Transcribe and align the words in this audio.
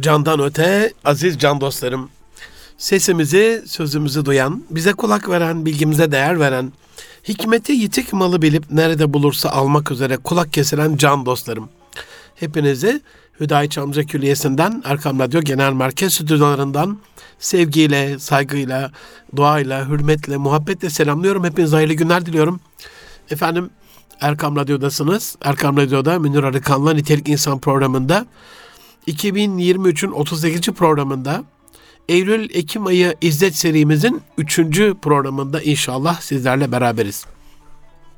Candan 0.00 0.40
öte, 0.40 0.92
aziz 1.04 1.38
can 1.38 1.60
dostlarım. 1.60 2.10
Sesimizi, 2.78 3.62
sözümüzü 3.66 4.24
duyan, 4.24 4.64
bize 4.70 4.92
kulak 4.92 5.28
veren, 5.28 5.66
bilgimize 5.66 6.12
değer 6.12 6.40
veren, 6.40 6.72
hikmeti 7.28 7.72
yitik 7.72 8.12
malı 8.12 8.42
bilip 8.42 8.70
nerede 8.70 9.12
bulursa 9.12 9.50
almak 9.50 9.90
üzere 9.90 10.16
kulak 10.16 10.52
kesilen 10.52 10.96
can 10.96 11.26
dostlarım. 11.26 11.68
Hepinizi 12.34 13.00
Hüdayi 13.40 13.70
Çamlıca 13.70 14.02
Külliyesi'nden, 14.02 14.82
Erkam 14.84 15.18
Radyo 15.18 15.40
Genel 15.40 15.72
Merkez 15.72 16.14
Stüdyolarından 16.14 16.98
sevgiyle, 17.38 18.18
saygıyla, 18.18 18.92
duayla, 19.36 19.88
hürmetle, 19.88 20.36
muhabbetle 20.36 20.90
selamlıyorum. 20.90 21.44
Hepinize 21.44 21.76
hayırlı 21.76 21.94
günler 21.94 22.26
diliyorum. 22.26 22.60
Efendim 23.30 23.70
Erkam 24.20 24.56
Radyo'dasınız. 24.56 25.36
Erkam 25.42 25.76
Radyo'da 25.76 26.18
Münir 26.18 26.42
Arıkan'la 26.42 26.92
Nitelik 26.92 27.28
İnsan 27.28 27.58
programında 27.58 28.26
2023'ün 29.06 30.10
38. 30.10 30.60
programında 30.60 31.44
Eylül-Ekim 32.08 32.86
ayı 32.86 33.14
İzzet 33.20 33.56
serimizin 33.56 34.22
3. 34.38 34.60
programında 35.02 35.62
inşallah 35.62 36.20
sizlerle 36.20 36.72
beraberiz. 36.72 37.24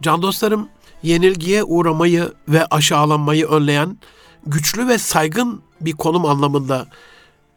Can 0.02 0.22
dostlarım, 0.22 0.68
yenilgiye 1.02 1.64
uğramayı 1.64 2.32
ve 2.48 2.66
aşağılanmayı 2.66 3.46
önleyen 3.46 3.98
güçlü 4.46 4.88
ve 4.88 4.98
saygın 4.98 5.62
bir 5.80 5.92
konum 5.92 6.24
anlamında 6.24 6.86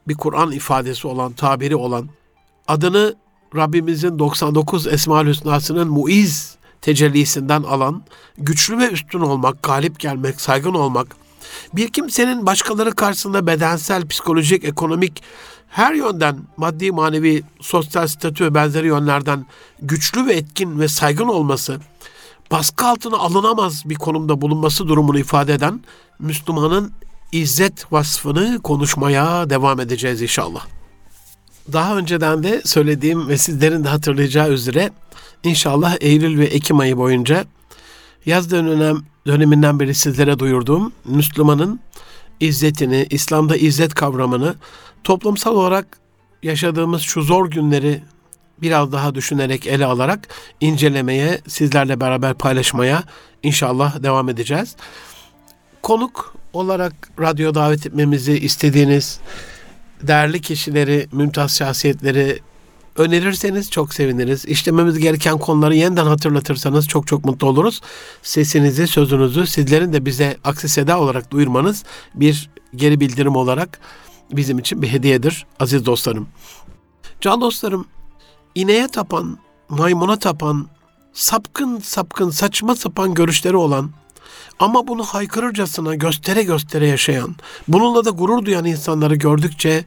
bir 0.07 0.16
Kur'an 0.16 0.52
ifadesi 0.52 1.07
olan, 1.07 1.34
tabiri 1.34 1.76
olan, 1.76 2.09
adını 2.68 3.16
Rabbimizin 3.55 4.20
99 4.20 4.88
Esma-ül 4.88 5.27
Hüsna'sının 5.27 5.88
muiz 5.88 6.57
tecellisinden 6.82 7.63
alan, 7.63 8.04
güçlü 8.38 8.77
ve 8.77 8.90
üstün 8.91 9.20
olmak, 9.20 9.63
galip 9.63 9.99
gelmek, 9.99 10.41
saygın 10.41 10.73
olmak, 10.73 11.27
bir 11.74 11.88
kimsenin 11.88 12.46
başkaları 12.46 12.92
karşısında 12.92 13.48
bedensel, 13.48 14.08
psikolojik, 14.08 14.64
ekonomik 14.64 15.24
her 15.70 15.94
yönden 15.94 16.38
maddi, 16.58 16.92
manevi, 16.92 17.44
sosyal 17.62 18.08
statü 18.08 18.46
ve 18.46 18.54
benzeri 18.54 18.88
yönlerden 18.88 19.46
güçlü 19.82 20.26
ve 20.26 20.34
etkin 20.34 20.80
ve 20.80 20.88
saygın 20.88 21.27
olması, 21.27 21.80
baskı 22.52 22.86
altına 22.86 23.18
alınamaz 23.18 23.84
bir 23.86 23.96
konumda 23.96 24.41
bulunması 24.41 24.88
durumunu 24.88 25.20
ifade 25.20 25.54
eden 25.54 25.82
Müslümanın 26.20 26.91
izzet 27.32 27.91
vasfını 27.93 28.60
konuşmaya 28.64 29.49
devam 29.49 29.80
edeceğiz 29.80 30.21
inşallah. 30.21 30.66
Daha 31.74 31.98
önceden 31.98 32.43
de 32.43 32.62
söylediğim 32.66 33.27
ve 33.27 33.38
sizlerin 33.38 33.84
de 33.84 33.90
hatırlayacağı 33.90 34.49
üzere 34.49 34.91
inşallah 35.43 35.96
Eylül 36.02 36.40
ve 36.40 36.46
Ekim 36.46 36.80
ayı 36.80 36.98
boyunca 36.98 37.46
yaz 38.28 38.52
dönem, 38.52 38.98
döneminden 39.28 39.80
beri 39.80 39.96
sizlere 39.96 40.40
duyurduğum 40.40 40.92
Müslümanın 41.06 41.80
izzetini, 42.40 43.08
İslam'da 43.10 43.58
izzet 43.58 43.94
kavramını 43.94 44.56
toplumsal 45.04 45.56
olarak 45.56 45.98
yaşadığımız 46.44 47.02
şu 47.02 47.22
zor 47.22 47.52
günleri 47.52 48.02
biraz 48.62 48.92
daha 48.92 49.16
düşünerek 49.16 49.68
ele 49.68 49.86
alarak 49.86 50.28
incelemeye, 50.62 51.42
sizlerle 51.48 52.00
beraber 52.00 52.34
paylaşmaya 52.34 53.04
inşallah 53.44 54.04
devam 54.04 54.30
edeceğiz. 54.30 54.76
Konuk 55.82 56.36
olarak 56.54 56.94
radyo 57.20 57.55
davet 57.55 57.88
etmemizi 57.88 58.40
istediğiniz 58.40 59.20
değerli 60.02 60.42
kişileri, 60.42 61.08
mümtaz 61.12 61.58
şahsiyetleri 61.58 62.40
önerirseniz 62.98 63.71
çok 63.71 63.93
seviniriz. 63.93 64.45
İşlememiz 64.45 65.00
gereken 65.00 65.38
konuları 65.38 65.75
yeniden 65.75 66.06
hatırlatırsanız 66.06 66.88
çok 66.88 67.07
çok 67.07 67.25
mutlu 67.25 67.47
oluruz. 67.47 67.81
Sesinizi, 68.22 68.88
sözünüzü 68.88 69.47
sizlerin 69.47 69.94
de 69.94 70.06
bize 70.06 70.38
aksi 70.44 70.69
seda 70.69 71.00
olarak 71.00 71.31
duyurmanız 71.31 71.84
bir 72.16 72.50
geri 72.75 73.00
bildirim 73.00 73.35
olarak 73.35 73.79
bizim 74.31 74.59
için 74.59 74.81
bir 74.81 74.88
hediyedir 74.88 75.45
aziz 75.59 75.85
dostlarım. 75.85 76.28
Can 77.22 77.41
dostlarım, 77.41 77.88
ineğe 78.56 78.88
tapan, 78.88 79.38
maymuna 79.69 80.19
tapan, 80.19 80.68
sapkın 81.13 81.80
sapkın 81.80 82.30
saçma 82.30 82.75
sapan 82.75 83.13
görüşleri 83.13 83.56
olan 83.56 83.91
ama 84.59 84.88
bunu 84.88 85.03
haykırırcasına 85.03 85.96
göstere 85.96 86.44
göstere 86.44 86.88
yaşayan, 86.88 87.36
bununla 87.68 88.06
da 88.06 88.09
gurur 88.09 88.46
duyan 88.46 88.66
insanları 88.66 89.16
gördükçe 89.16 89.86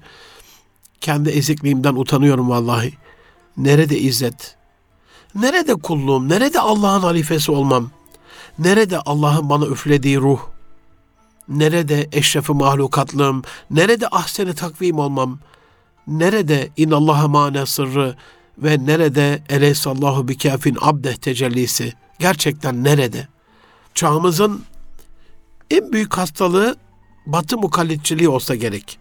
kendi 1.01 1.31
ezikliğimden 1.31 1.95
utanıyorum 1.95 2.51
vallahi. 2.51 2.93
Nerede 3.57 3.99
izzet? 3.99 4.57
Nerede 5.35 5.75
kulluğum? 5.75 6.29
Nerede 6.29 6.61
Allah'ın 6.61 7.01
halifesi 7.01 7.53
olmam? 7.53 7.91
Nerede 8.59 8.99
Allah'ın 8.99 9.51
bana 9.51 9.67
üflediği 9.67 10.19
ruh? 10.19 10.41
Nerede 11.49 12.09
eşrefi 12.13 12.53
mahlukatlığım? 12.53 13.43
Nerede 13.71 14.09
ahseni 14.09 14.55
takvim 14.55 14.99
olmam? 14.99 15.39
Nerede 16.07 16.69
inallaha 16.77 17.29
mane 17.29 17.67
sırrı 17.67 18.17
ve 18.59 18.87
nerede 18.87 19.43
eleysallahu 19.49 20.29
bi 20.29 20.39
kafin 20.39 20.77
abdeh 20.81 21.15
tecellisi? 21.15 21.93
Gerçekten 22.19 22.85
nerede? 22.85 23.29
Çağımızın 23.95 24.65
en 25.71 25.93
büyük 25.93 26.19
hastalığı 26.19 26.77
batı 27.27 27.59
mukallitçiliği 27.59 28.29
olsa 28.29 28.55
gerek 28.55 29.00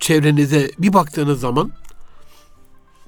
çevrenize 0.00 0.70
bir 0.78 0.92
baktığınız 0.92 1.40
zaman 1.40 1.72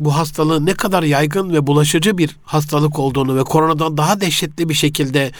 bu 0.00 0.16
hastalığın 0.16 0.66
ne 0.66 0.74
kadar 0.74 1.02
yaygın 1.02 1.52
ve 1.52 1.66
bulaşıcı 1.66 2.18
bir 2.18 2.36
hastalık 2.44 2.98
olduğunu 2.98 3.36
ve 3.36 3.44
koronadan 3.44 3.96
daha 3.96 4.20
dehşetli 4.20 4.68
bir 4.68 4.74
şekilde, 4.74 5.32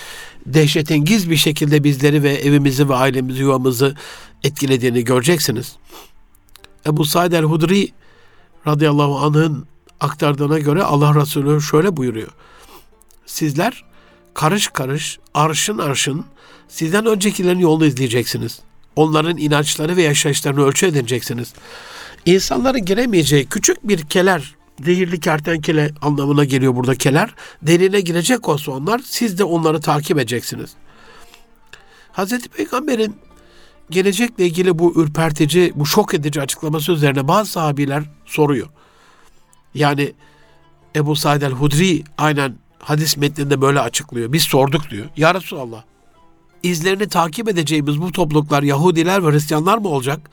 dehşetengiz 0.47 1.31
bir 1.31 1.37
şekilde 1.37 1.85
bizleri 1.85 2.23
ve 2.23 2.35
evimizi 2.35 2.89
ve 2.89 2.95
ailemizi, 2.95 3.43
yuvamızı 3.43 3.97
etkilediğini 4.45 5.05
göreceksiniz. 5.05 5.77
Ebu 6.87 7.05
Said 7.05 7.33
el-Hudri 7.33 7.89
radıyallahu 8.67 9.19
anh'ın 9.19 9.67
aktardığına 10.01 10.59
göre 10.59 10.83
Allah 10.83 11.15
Resulü 11.15 11.63
şöyle 11.63 11.97
buyuruyor. 11.97 12.33
Sizler 13.27 13.85
karış 14.35 14.69
karış, 14.69 15.19
arşın 15.35 15.79
arşın 15.79 16.25
sizden 16.69 17.07
öncekilerin 17.07 17.59
yolunu 17.59 17.87
izleyeceksiniz. 17.87 18.61
Onların 18.99 19.37
inançları 19.37 19.97
ve 19.97 20.03
yaşayışlarını 20.03 20.65
ölçü 20.65 20.87
edineceksiniz. 20.87 21.53
İnsanların 22.27 22.85
giremeyeceği 22.85 23.47
küçük 23.47 23.89
bir 23.89 24.03
keler, 24.03 24.55
zehirli 24.85 25.21
kertenkele 25.21 25.91
anlamına 26.03 26.45
geliyor 26.45 26.77
burada 26.77 26.95
keler. 26.95 27.35
Derine 27.63 28.01
girecek 28.01 28.49
olsa 28.49 28.73
onlar, 28.73 29.01
siz 29.05 29.39
de 29.39 29.45
onları 29.45 29.81
takip 29.81 30.19
edeceksiniz. 30.19 30.71
Hazreti 32.13 32.49
Peygamber'in 32.49 33.17
gelecekle 33.91 34.47
ilgili 34.47 34.79
bu 34.79 35.03
ürpertici, 35.03 35.73
bu 35.75 35.87
şok 35.87 36.15
edici 36.15 36.41
açıklaması 36.41 36.93
üzerine 36.93 37.29
bazı 37.29 37.51
sahabiler 37.51 38.03
soruyor. 38.27 38.69
Yani 39.75 40.13
Ebu 40.97 41.17
Said 41.17 41.43
el-Hudri 41.43 42.05
aynen 42.19 42.55
hadis 42.79 43.17
metninde 43.17 43.61
böyle 43.61 43.81
açıklıyor. 43.81 44.33
Biz 44.33 44.43
sorduk 44.43 44.91
diyor. 44.91 45.07
Ya 45.17 45.35
Resulallah 45.35 45.83
izlerini 46.63 47.09
takip 47.09 47.49
edeceğimiz 47.49 48.01
bu 48.01 48.13
topluluklar 48.13 48.63
Yahudiler 48.63 49.27
ve 49.27 49.33
Hristiyanlar 49.33 49.79
mı 49.79 49.89
olacak? 49.89 50.31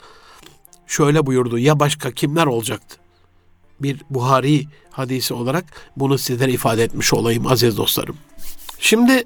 Şöyle 0.87 1.25
buyurdu 1.25 1.57
ya 1.57 1.79
başka 1.79 2.11
kimler 2.11 2.45
olacaktı? 2.45 2.97
Bir 3.79 4.01
Buhari 4.09 4.67
hadisi 4.91 5.33
olarak 5.33 5.65
bunu 5.97 6.17
sizlere 6.17 6.51
ifade 6.51 6.83
etmiş 6.83 7.13
olayım 7.13 7.47
aziz 7.47 7.77
dostlarım. 7.77 8.17
Şimdi 8.79 9.23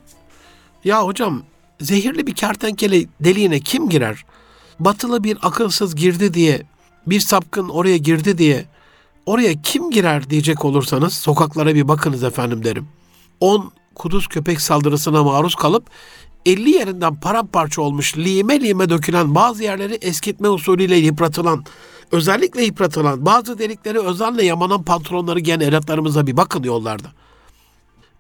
ya 0.84 1.06
hocam 1.06 1.44
zehirli 1.82 2.28
bir 2.28 2.36
kertenkele 2.36 3.06
deliğine 3.20 3.60
kim 3.60 3.90
girer? 3.90 4.26
Batılı 4.80 5.24
bir 5.24 5.38
akılsız 5.42 5.96
girdi 5.96 6.34
diye, 6.34 6.62
bir 7.08 7.20
sapkın 7.20 7.70
oraya 7.70 7.98
girdi 7.98 8.38
diye 8.38 8.66
oraya 9.26 9.62
kim 9.62 9.92
girer 9.92 10.30
diyecek 10.30 10.66
olursanız 10.66 11.14
sokaklara 11.14 11.76
bir 11.76 11.88
bakınız 11.88 12.24
efendim 12.24 12.64
derim. 12.64 12.88
10 13.40 13.72
kuduz 13.96 14.28
köpek 14.28 14.62
saldırısına 14.62 15.24
maruz 15.24 15.56
kalıp 15.56 15.90
50 16.46 16.70
yerinden 16.70 17.16
paramparça 17.16 17.82
olmuş, 17.82 18.18
lime 18.18 18.62
lime 18.62 18.90
dökülen, 18.90 19.36
bazı 19.36 19.64
yerleri 19.64 19.94
eskitme 19.94 20.50
usulüyle 20.50 20.96
yıpratılan, 20.96 21.66
özellikle 22.12 22.64
yıpratılan, 22.64 23.26
bazı 23.26 23.60
delikleri 23.60 24.00
özenle 24.00 24.46
yamanan 24.46 24.84
pantolonları 24.84 25.40
giyen 25.40 25.60
evlatlarımıza 25.60 26.28
bir 26.28 26.38
bakın 26.38 26.64
yollarda. 26.64 27.08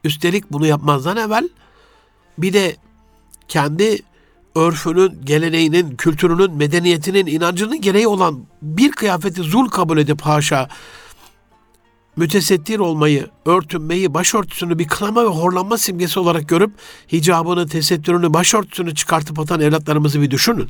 Üstelik 0.03 0.51
bunu 0.51 0.67
yapmazdan 0.67 1.17
evvel 1.17 1.49
bir 2.37 2.53
de 2.53 2.75
kendi 3.47 3.99
örfünün, 4.55 5.21
geleneğinin, 5.23 5.95
kültürünün, 5.95 6.51
medeniyetinin, 6.51 7.25
inancının 7.25 7.81
gereği 7.81 8.07
olan 8.07 8.45
bir 8.61 8.91
kıyafeti 8.91 9.41
zul 9.41 9.69
kabul 9.69 9.97
edip 9.97 10.21
haşa 10.21 10.69
mütesettir 12.19 12.79
olmayı, 12.79 13.29
örtünmeyi, 13.45 14.13
başörtüsünü 14.13 14.79
bir 14.79 14.87
kınama 14.87 15.23
ve 15.23 15.27
horlanma 15.27 15.77
simgesi 15.77 16.19
olarak 16.19 16.49
görüp 16.49 16.71
hicabını, 17.11 17.67
tesettürünü, 17.67 18.33
başörtüsünü 18.33 18.95
çıkartıp 18.95 19.39
atan 19.39 19.61
evlatlarımızı 19.61 20.21
bir 20.21 20.31
düşünün. 20.31 20.69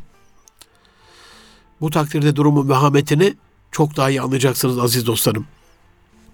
Bu 1.82 1.90
takdirde 1.90 2.36
durumun 2.36 2.70
vehametini 2.70 3.34
çok 3.72 3.98
daha 3.98 4.10
iyi 4.10 4.22
anlayacaksınız 4.22 4.80
aziz 4.80 5.08
dostlarım. 5.08 5.46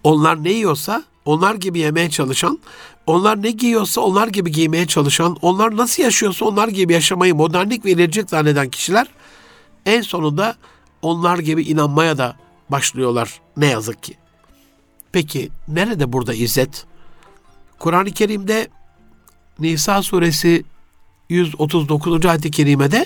Onlar 0.04 0.44
ne 0.44 0.52
yiyorsa 0.52 1.04
onlar 1.26 1.56
gibi 1.56 1.80
yemeye 1.80 2.10
çalışan, 2.10 2.60
onlar 3.08 3.44
ne 3.44 3.52
giyiyorsa 3.52 4.02
onlar 4.02 4.28
gibi 4.28 4.52
giymeye 4.52 4.88
çalışan, 4.88 5.38
onlar 5.42 5.78
nasıl 5.78 6.04
yaşıyorsa 6.04 6.46
onlar 6.46 6.68
gibi 6.68 6.94
yaşamayı 6.94 7.36
modernlik 7.36 7.86
ve 7.86 7.92
ilericik 7.92 8.30
zanneden 8.30 8.70
kişiler 8.70 9.08
en 9.86 10.02
sonunda 10.02 10.56
onlar 11.02 11.40
gibi 11.40 11.64
inanmaya 11.64 12.18
da 12.18 12.36
başlıyorlar 12.70 13.42
ne 13.58 13.66
yazık 13.66 14.04
ki. 14.04 14.18
Peki 15.16 15.50
nerede 15.68 16.14
burada 16.14 16.34
izzet? 16.34 16.86
Kur'an-ı 17.80 18.12
Kerim'de 18.12 18.68
Nisa 19.60 20.04
suresi 20.04 20.64
139. 21.30 22.26
ayet-i 22.26 22.52
kerimede 22.52 23.06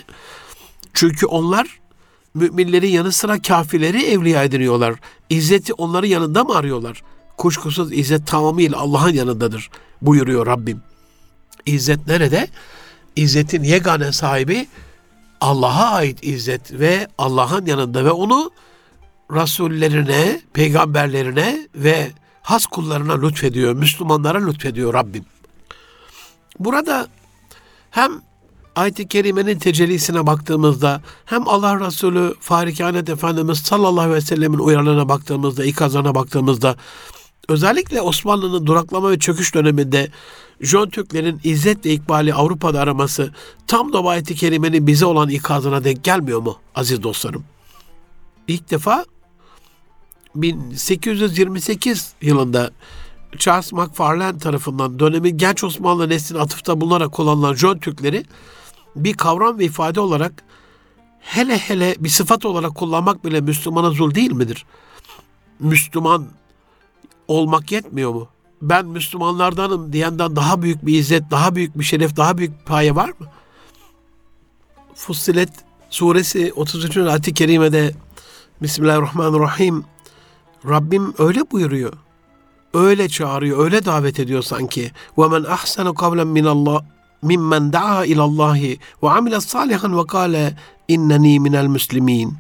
çünkü 0.94 1.26
onlar 1.26 1.80
müminlerin 2.34 2.88
yanı 2.88 3.12
sıra 3.12 3.42
kafirleri 3.42 4.06
evliya 4.06 4.44
ediniyorlar. 4.44 4.96
İzzeti 5.30 5.74
onların 5.74 6.08
yanında 6.08 6.44
mı 6.44 6.56
arıyorlar? 6.56 7.04
Kuşkusuz 7.38 7.94
izzet 7.94 8.28
tamamıyla 8.28 8.78
Allah'ın 8.78 9.14
yanındadır 9.14 9.70
buyuruyor 10.02 10.46
Rabbim. 10.46 10.82
İzzet 11.66 12.08
nerede? 12.08 12.48
İzzetin 13.16 13.64
yegane 13.64 14.12
sahibi 14.12 14.68
Allah'a 15.42 15.90
ait 15.90 16.20
izzet 16.22 16.72
ve 16.72 17.08
Allah'ın 17.18 17.66
yanında 17.66 18.06
ve 18.06 18.12
onu 18.12 18.52
rasullerine, 19.34 20.42
peygamberlerine 20.54 21.68
ve 21.76 22.12
has 22.42 22.66
kullarına 22.66 23.22
lütfediyor, 23.22 23.74
Müslümanlara 23.74 24.46
lütfediyor 24.46 24.94
Rabbim. 24.94 25.26
Burada 26.60 27.08
hem 27.92 28.12
ayet-i 28.76 29.08
kerimenin 29.08 29.60
tecellisine 29.60 30.28
baktığımızda 30.28 31.02
hem 31.26 31.48
Allah 31.48 31.88
Resulü 31.88 32.34
Farikanet 32.40 33.10
Efendimiz 33.10 33.60
sallallahu 33.60 34.00
aleyhi 34.00 34.16
ve 34.16 34.22
sellemin 34.22 34.60
uyarılarına 34.60 35.10
baktığımızda, 35.10 35.66
ikazlarına 35.66 36.16
baktığımızda 36.16 36.76
özellikle 37.50 38.02
Osmanlı'nın 38.02 38.66
duraklama 38.66 39.12
ve 39.12 39.20
çöküş 39.20 39.56
döneminde 39.56 40.12
Jön 40.62 40.90
Türklerin 40.90 41.42
izzet 41.44 41.86
ve 41.86 41.90
ikbali 41.94 42.34
Avrupa'da 42.34 42.82
araması 42.82 43.34
tam 43.68 43.94
da 43.94 44.00
ayet-i 44.00 44.36
kerimenin 44.36 44.88
bize 44.88 45.06
olan 45.06 45.30
ikazına 45.30 45.84
denk 45.84 46.04
gelmiyor 46.04 46.40
mu 46.40 46.58
aziz 46.76 47.04
dostlarım? 47.04 47.44
İlk 48.48 48.72
defa 48.72 49.06
1828 50.36 52.14
yılında 52.22 52.72
Charles 53.38 53.74
McFarlane 53.74 54.38
tarafından 54.38 55.00
dönemin 55.00 55.38
genç 55.38 55.64
Osmanlı 55.64 56.10
nesline 56.10 56.40
atıfta 56.40 56.82
bulunarak 56.82 57.12
kullanılan 57.12 57.54
Jön 57.54 57.78
Türkleri 57.78 58.26
bir 58.96 59.14
kavram 59.14 59.60
ve 59.60 59.66
ifade 59.66 60.00
olarak 60.00 60.44
hele 61.20 61.58
hele 61.58 61.96
bir 62.00 62.10
sıfat 62.10 62.46
olarak 62.46 62.76
kullanmak 62.76 63.26
bile 63.26 63.42
Müslümana 63.42 63.90
zul 63.90 64.16
değil 64.16 64.32
midir? 64.32 64.66
Müslüman 65.60 66.28
olmak 67.28 67.72
yetmiyor 67.72 68.14
mu? 68.14 68.28
Ben 68.62 68.86
Müslümanlardanım 68.86 69.94
diyenden 69.94 70.36
daha 70.36 70.62
büyük 70.62 70.86
bir 70.86 71.00
izzet, 71.00 71.32
daha 71.32 71.56
büyük 71.56 71.80
bir 71.80 71.84
şeref, 71.84 72.16
daha 72.16 72.38
büyük 72.38 72.60
bir 72.60 72.66
paye 72.66 72.96
var 72.96 73.10
mı? 73.10 73.28
Fussilet 74.96 75.50
suresi 75.90 76.54
33. 76.56 76.98
ayet-i 76.98 77.34
kerimede 77.34 77.96
Bismillahirrahmanirrahim 78.62 79.86
Rabbim 80.69 81.15
öyle 81.19 81.51
buyuruyor. 81.51 81.93
Öyle 82.75 83.09
çağırıyor, 83.09 83.65
öyle 83.65 83.85
davet 83.85 84.21
ediyor 84.21 84.43
sanki. 84.43 84.93
وَمَنْ 85.17 85.47
أَحْسَنُ 85.47 85.89
قَوْلًا 85.89 86.25
مِنَ 86.39 86.47
اللّٰهِ 86.47 86.83
مِمَّنْ 87.23 87.73
دَعَا 87.73 88.05
إِلَى 88.13 88.23
اللّٰهِ 88.29 88.79
وَعَمِلَ 89.03 89.35
صَالِحًا 89.53 89.89
وَقَالَ 90.01 90.55
اِنَّنِي 90.89 91.35
مِنَ 91.41 91.55
الْمُسْلِمِينَ 91.65 92.33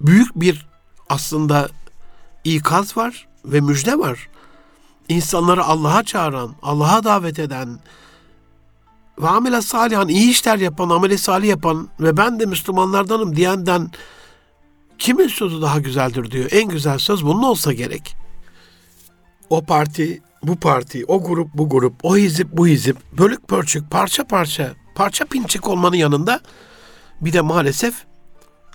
Büyük 0.00 0.40
bir 0.40 0.66
aslında 1.08 1.68
ikaz 2.44 2.96
var 2.96 3.28
ve 3.44 3.60
müjde 3.60 3.98
var. 3.98 4.28
İnsanları 5.08 5.64
Allah'a 5.64 6.02
çağıran, 6.04 6.54
Allah'a 6.62 7.04
davet 7.04 7.38
eden 7.38 7.78
ve 9.22 9.28
amele 9.28 9.62
salihan, 9.62 10.08
iyi 10.08 10.30
işler 10.30 10.58
yapan, 10.58 10.88
ameli 10.90 11.18
salih 11.18 11.48
yapan 11.48 11.88
ve 12.00 12.16
ben 12.16 12.40
de 12.40 12.46
Müslümanlardanım 12.46 13.36
diyenden 13.36 13.90
kimin 14.99 15.27
sözü 15.27 15.61
daha 15.61 15.79
güzeldir 15.79 16.31
diyor. 16.31 16.49
En 16.51 16.69
güzel 16.69 16.97
söz 16.97 17.25
bunun 17.25 17.43
olsa 17.43 17.73
gerek. 17.73 18.15
O 19.49 19.63
parti, 19.63 20.21
bu 20.43 20.55
parti, 20.55 21.05
o 21.05 21.23
grup, 21.23 21.53
bu 21.53 21.69
grup, 21.69 21.93
o 22.03 22.17
hizip, 22.17 22.47
bu 22.51 22.67
hizip, 22.67 22.97
bölük 23.17 23.47
pörçük, 23.47 23.91
parça 23.91 24.23
parça, 24.23 24.73
parça 24.95 25.25
pinçik 25.25 25.67
olmanın 25.67 25.95
yanında 25.95 26.41
bir 27.21 27.33
de 27.33 27.41
maalesef 27.41 28.05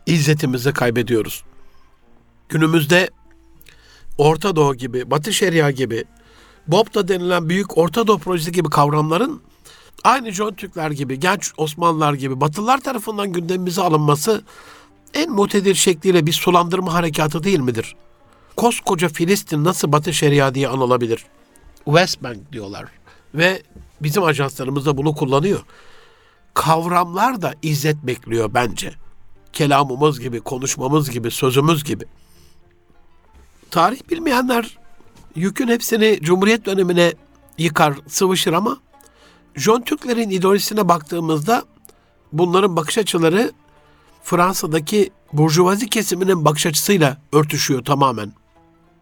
izzetimizi 0.07 0.73
kaybediyoruz. 0.73 1.45
Günümüzde 2.49 3.11
Orta 4.19 4.57
Doğu 4.57 4.75
gibi, 4.75 5.11
Batı 5.11 5.33
Şeria 5.33 5.71
gibi, 5.71 6.05
BOP'ta 6.67 7.09
denilen 7.09 7.49
büyük 7.49 7.79
Orta 7.79 8.07
Doğu 8.07 8.19
projesi 8.19 8.53
gibi 8.53 8.71
kavramların 8.71 9.43
aynı 10.05 10.33
John 10.33 10.53
Türkler 10.55 10.91
gibi, 10.91 11.21
genç 11.21 11.53
Osmanlılar 11.57 12.15
gibi 12.15 12.41
Batılılar 12.41 12.81
tarafından 12.81 13.33
gündemimize 13.33 13.83
alınması 13.83 14.43
en 15.15 15.31
mutedir 15.31 15.75
şekliyle 15.75 16.27
bir 16.27 16.33
sulandırma 16.33 16.95
harekatı 16.95 17.45
değil 17.45 17.61
midir? 17.61 17.97
Koskoca 18.57 19.09
Filistin 19.09 19.65
nasıl 19.65 19.93
Batı 19.93 20.13
Şeria 20.15 20.55
diye 20.55 20.69
anılabilir? 20.69 21.27
West 21.85 22.23
Bank 22.23 22.53
diyorlar 22.53 22.85
ve 23.35 23.63
bizim 24.01 24.23
ajanslarımız 24.23 24.87
da 24.87 24.97
bunu 24.97 25.15
kullanıyor. 25.15 25.61
Kavramlar 26.55 27.43
da 27.43 27.55
izzet 27.63 27.97
bekliyor 27.97 28.51
bence. 28.55 28.95
Kelamımız 29.53 30.21
gibi, 30.21 30.41
konuşmamız 30.41 31.11
gibi, 31.11 31.31
sözümüz 31.31 31.85
gibi. 31.85 32.05
Tarih 33.71 34.11
bilmeyenler 34.11 34.79
yükün 35.35 35.69
hepsini 35.69 36.19
Cumhuriyet 36.23 36.67
dönemine 36.67 37.13
yıkar, 37.59 37.95
sıvışır 38.09 38.53
ama 38.53 38.79
John 39.57 39.81
Türklerin 39.81 40.31
ideolojisine 40.31 40.89
baktığımızda 40.89 41.65
bunların 42.33 42.77
bakış 42.77 42.99
açıları 42.99 43.53
Fransa'daki 44.29 45.11
burjuvazi 45.33 45.89
kesiminin 45.89 46.45
bakış 46.45 46.67
açısıyla 46.67 47.17
örtüşüyor 47.33 47.85
tamamen. 47.85 48.33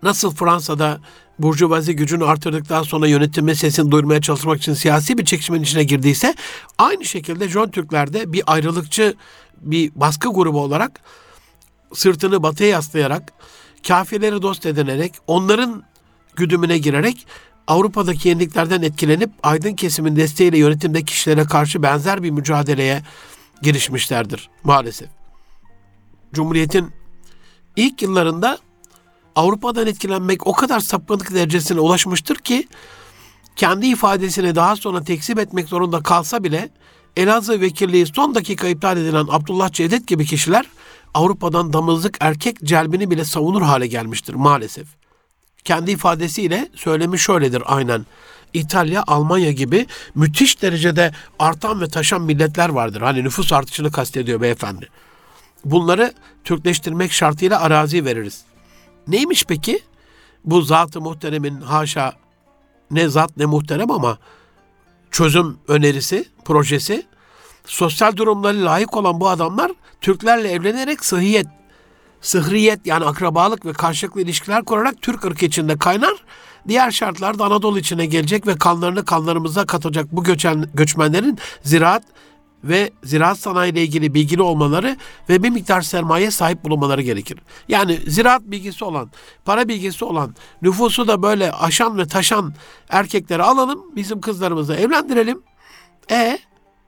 Nasıl 0.02 0.34
Fransa'da 0.34 1.00
burjuvazi 1.38 1.96
gücünü 1.96 2.24
artırdıktan 2.24 2.82
sonra 2.82 3.06
yönetimin 3.06 3.52
sesini 3.52 3.90
duyurmaya 3.90 4.20
çalışmak 4.20 4.58
için 4.58 4.74
siyasi 4.74 5.18
bir 5.18 5.24
çekişmenin 5.24 5.62
içine 5.62 5.84
girdiyse 5.84 6.34
aynı 6.78 7.04
şekilde 7.04 7.48
John 7.48 7.70
Türkler'de 7.70 8.32
bir 8.32 8.42
ayrılıkçı 8.46 9.14
bir 9.60 9.92
baskı 9.94 10.28
grubu 10.28 10.60
olarak 10.60 11.00
sırtını 11.94 12.42
batıya 12.42 12.68
yaslayarak 12.68 13.32
kafirleri 13.88 14.42
dost 14.42 14.66
edinerek 14.66 15.14
onların 15.26 15.82
güdümüne 16.36 16.78
girerek 16.78 17.26
Avrupa'daki 17.66 18.28
yeniliklerden 18.28 18.82
etkilenip 18.82 19.30
aydın 19.42 19.74
kesimin 19.74 20.16
desteğiyle 20.16 20.58
yönetimde 20.58 21.02
kişilere 21.02 21.44
karşı 21.44 21.82
benzer 21.82 22.22
bir 22.22 22.30
mücadeleye 22.30 23.02
girişmişlerdir 23.62 24.50
maalesef. 24.64 25.15
Cumhuriyet'in 26.32 26.92
ilk 27.76 28.02
yıllarında 28.02 28.58
Avrupa'dan 29.36 29.86
etkilenmek 29.86 30.46
o 30.46 30.52
kadar 30.52 30.80
sapkınlık 30.80 31.34
derecesine 31.34 31.80
ulaşmıştır 31.80 32.36
ki 32.36 32.68
kendi 33.56 33.86
ifadesini 33.86 34.54
daha 34.54 34.76
sonra 34.76 35.04
tekzip 35.04 35.38
etmek 35.38 35.68
zorunda 35.68 36.02
kalsa 36.02 36.44
bile 36.44 36.70
Elazığ 37.16 37.60
vekilliği 37.60 38.06
son 38.06 38.34
dakika 38.34 38.68
iptal 38.68 38.96
edilen 38.96 39.26
Abdullah 39.30 39.72
Cevdet 39.72 40.06
gibi 40.06 40.26
kişiler 40.26 40.66
Avrupa'dan 41.14 41.72
damızlık 41.72 42.16
erkek 42.20 42.56
celbini 42.64 43.10
bile 43.10 43.24
savunur 43.24 43.62
hale 43.62 43.86
gelmiştir 43.86 44.34
maalesef. 44.34 44.86
Kendi 45.64 45.90
ifadesiyle 45.90 46.68
söylemi 46.74 47.18
şöyledir 47.18 47.62
aynen. 47.66 48.06
İtalya, 48.52 49.04
Almanya 49.06 49.52
gibi 49.52 49.86
müthiş 50.14 50.62
derecede 50.62 51.12
artan 51.38 51.80
ve 51.80 51.88
taşan 51.88 52.22
milletler 52.22 52.68
vardır. 52.68 53.00
Hani 53.00 53.24
nüfus 53.24 53.52
artışını 53.52 53.92
kastediyor 53.92 54.40
beyefendi. 54.40 54.88
Bunları 55.64 56.12
Türkleştirmek 56.44 57.12
şartıyla 57.12 57.60
arazi 57.60 58.04
veririz. 58.04 58.44
Neymiş 59.08 59.44
peki? 59.44 59.80
Bu 60.44 60.62
zat-ı 60.62 61.00
muhteremin 61.00 61.60
haşa 61.60 62.12
ne 62.90 63.08
zat 63.08 63.36
ne 63.36 63.46
muhterem 63.46 63.90
ama 63.90 64.18
çözüm 65.10 65.58
önerisi, 65.68 66.24
projesi 66.44 67.06
sosyal 67.66 68.16
durumları 68.16 68.64
layık 68.64 68.96
olan 68.96 69.20
bu 69.20 69.28
adamlar 69.28 69.72
Türklerle 70.00 70.50
evlenerek 70.50 71.04
sıhhiyet, 71.04 71.46
sıhriyet 72.20 72.86
yani 72.86 73.04
akrabalık 73.04 73.66
ve 73.66 73.72
karşılıklı 73.72 74.20
ilişkiler 74.20 74.64
kurarak 74.64 75.02
Türk 75.02 75.24
ırkı 75.24 75.44
içinde 75.44 75.78
kaynar. 75.78 76.14
Diğer 76.68 76.90
şartlarda 76.90 77.44
Anadolu 77.44 77.78
içine 77.78 78.06
gelecek 78.06 78.46
ve 78.46 78.58
kanlarını 78.58 79.04
kanlarımıza 79.04 79.66
katacak 79.66 80.12
bu 80.12 80.24
göçen, 80.24 80.70
göçmenlerin 80.74 81.38
ziraat 81.62 82.02
ve 82.68 82.90
ziraat 83.04 83.38
sanayi 83.38 83.72
ile 83.72 83.82
ilgili 83.82 84.14
bilgili 84.14 84.42
olmaları 84.42 84.96
ve 85.28 85.42
bir 85.42 85.50
miktar 85.50 85.82
sermaye 85.82 86.30
sahip 86.30 86.64
bulunmaları 86.64 87.02
gerekir. 87.02 87.38
Yani 87.68 88.00
ziraat 88.06 88.42
bilgisi 88.42 88.84
olan, 88.84 89.10
para 89.44 89.68
bilgisi 89.68 90.04
olan, 90.04 90.34
nüfusu 90.62 91.08
da 91.08 91.22
böyle 91.22 91.52
aşan 91.52 91.98
ve 91.98 92.06
taşan 92.06 92.54
erkekleri 92.88 93.42
alalım, 93.42 93.80
bizim 93.96 94.20
kızlarımızla 94.20 94.76
evlendirelim. 94.76 95.42
E 96.10 96.38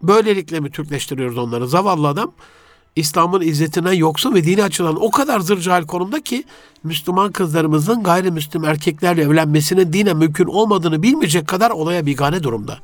böylelikle 0.02 0.60
mi 0.60 0.70
Türkleştiriyoruz 0.70 1.38
onları? 1.38 1.68
Zavallı 1.68 2.08
adam 2.08 2.32
İslam'ın 2.96 3.40
izzetinden 3.40 3.92
yoksun 3.92 4.34
ve 4.34 4.44
dini 4.44 4.62
açıdan 4.62 5.04
o 5.04 5.10
kadar 5.10 5.40
zırcahil 5.40 5.86
konumda 5.86 6.20
ki 6.20 6.44
Müslüman 6.84 7.32
kızlarımızın 7.32 8.02
gayrimüslim 8.02 8.64
erkeklerle 8.64 9.22
evlenmesinin 9.22 9.92
dine 9.92 10.14
mümkün 10.14 10.46
olmadığını 10.46 11.02
bilmeyecek 11.02 11.48
kadar 11.48 11.70
olaya 11.70 12.06
bigane 12.06 12.42
durumda. 12.42 12.78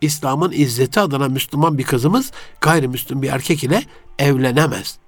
İslam'ın 0.00 0.52
izzeti 0.52 1.00
adına 1.00 1.28
Müslüman 1.28 1.78
bir 1.78 1.84
kızımız 1.84 2.32
gayrimüslim 2.60 3.22
bir 3.22 3.28
erkek 3.28 3.64
ile 3.64 3.82
evlenemez. 4.18 4.98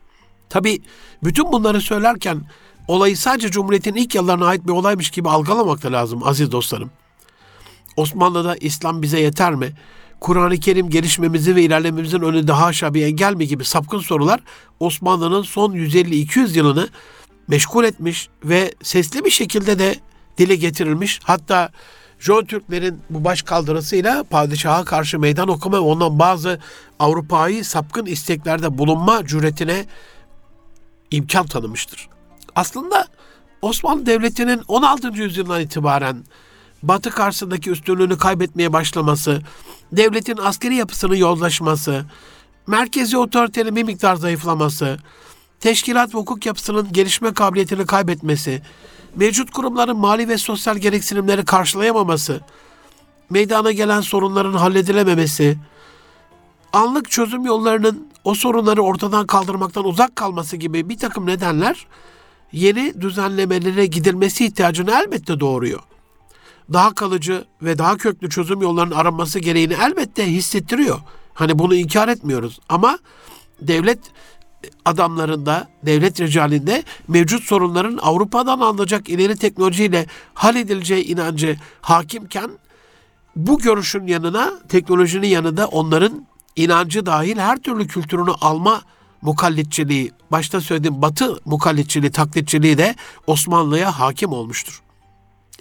Tabi 0.49 0.83
bütün 1.25 1.53
bunları 1.53 1.81
söylerken 1.81 2.43
olayı 2.89 3.17
sadece 3.17 3.51
Cumhuriyet'in 3.51 3.95
ilk 3.95 4.15
yıllarına 4.15 4.47
ait 4.47 4.67
bir 4.67 4.73
olaymış 4.73 5.11
gibi 5.11 5.29
algılamak 5.29 5.83
da 5.83 5.93
lazım 5.93 6.23
aziz 6.25 6.53
dostlarım. 6.53 6.91
Osmanlı'da 7.97 8.57
İslam 8.57 9.03
bize 9.03 9.21
yeter 9.21 9.55
mi? 9.55 9.73
Kur'an-ı 10.21 10.61
Kerim 10.61 10.91
gelişmemizin 10.91 11.57
ve 11.57 11.63
ilerlememizin 11.63 12.21
önünde 12.21 12.53
haşa 12.53 12.95
bir 12.95 13.07
engel 13.07 13.35
mi 13.35 13.49
gibi 13.49 13.65
sapkın 13.65 13.99
sorular 13.99 14.41
Osmanlı'nın 14.81 15.43
son 15.43 15.73
150-200 15.73 16.57
yılını 16.57 16.89
meşgul 17.49 17.85
etmiş 17.85 18.29
ve 18.45 18.75
sesli 18.83 19.25
bir 19.25 19.31
şekilde 19.31 19.79
de 19.79 19.97
dile 20.39 20.57
getirilmiş. 20.57 21.21
Hatta 21.23 21.71
John 22.21 22.45
Türklerin 22.45 23.01
bu 23.11 23.25
baş 23.25 23.43
kaldırısıyla 23.43 24.25
padişaha 24.25 24.85
karşı 24.85 25.19
meydan 25.19 25.49
okuma 25.49 25.77
ve 25.77 25.81
ondan 25.81 26.19
bazı 26.19 26.61
Avrupa'yı 26.99 27.65
sapkın 27.65 28.07
isteklerde 28.07 28.79
bulunma 28.79 29.27
cüretine 29.27 29.87
imkan 31.11 31.47
tanımıştır. 31.47 32.09
Aslında 32.55 33.07
Osmanlı 33.63 34.07
Devleti'nin 34.07 34.63
16. 34.69 35.09
yüzyıldan 35.09 35.61
itibaren 35.61 36.25
Batı 36.83 37.11
karşısındaki 37.11 37.71
üstünlüğünü 37.71 38.19
kaybetmeye 38.19 38.73
başlaması, 38.73 39.43
devletin 39.93 40.37
askeri 40.37 40.75
yapısının 40.75 41.15
yozlaşması, 41.15 42.05
merkezi 42.67 43.19
otoritenin 43.19 43.77
bir 43.77 43.83
miktar 43.83 44.17
zayıflaması, 44.17 44.99
teşkilat 45.61 46.15
ve 46.15 46.19
hukuk 46.19 46.47
yapısının 46.47 46.93
gelişme 46.93 47.35
kabiliyetini 47.35 47.87
kaybetmesi, 47.87 48.63
mevcut 49.17 49.51
kurumların 49.51 49.97
mali 49.97 50.29
ve 50.29 50.39
sosyal 50.39 50.77
gereksinimleri 50.77 51.45
karşılayamaması, 51.45 52.41
meydana 53.31 53.73
gelen 53.73 54.01
sorunların 54.01 54.53
halledilememesi, 54.53 55.59
anlık 56.73 57.11
çözüm 57.11 57.45
yollarının 57.45 58.11
o 58.25 58.35
sorunları 58.35 58.83
ortadan 58.83 59.27
kaldırmaktan 59.27 59.85
uzak 59.85 60.17
kalması 60.17 60.57
gibi 60.57 60.89
bir 60.89 60.99
takım 60.99 61.27
nedenler 61.27 61.87
yeni 62.53 63.01
düzenlemelere 63.01 63.87
gidilmesi 63.87 64.47
ihtiyacını 64.47 64.91
elbette 64.91 65.41
doğuruyor. 65.41 65.81
Daha 66.73 66.95
kalıcı 66.95 67.45
ve 67.63 67.79
daha 67.79 67.97
köklü 67.97 68.31
çözüm 68.31 68.63
yollarının 68.63 68.95
aranması 68.95 69.39
gereğini 69.39 69.77
elbette 69.87 70.27
hissettiriyor. 70.27 71.01
Hani 71.35 71.59
bunu 71.59 71.75
inkar 71.75 72.09
etmiyoruz 72.09 72.61
ama 72.69 72.99
devlet 73.61 73.99
adamlarında, 74.85 75.69
devlet 75.83 76.21
ricalinde 76.21 76.85
mevcut 77.09 77.45
sorunların 77.45 77.99
Avrupa'dan 78.03 78.61
alınacak 78.61 79.09
ileri 79.09 79.37
teknolojiyle 79.37 80.07
halledileceği 80.35 81.05
inancı 81.05 81.57
hakimken 81.81 82.51
bu 83.37 83.59
görüşün 83.59 84.07
yanına, 84.07 84.53
teknolojinin 84.69 85.27
yanında 85.27 85.67
onların 85.67 86.27
inancı 86.57 87.07
dahil 87.07 87.39
her 87.39 87.57
türlü 87.57 87.87
kültürünü 87.87 88.31
alma 88.41 88.83
mukallitçiliği, 89.23 90.13
başta 90.31 90.61
söylediğim 90.61 91.03
batı 91.03 91.37
mukallitçiliği, 91.45 92.13
taklitçiliği 92.13 92.79
de 92.79 92.95
Osmanlı'ya 93.27 93.99
hakim 93.99 94.33
olmuştur. 94.33 94.83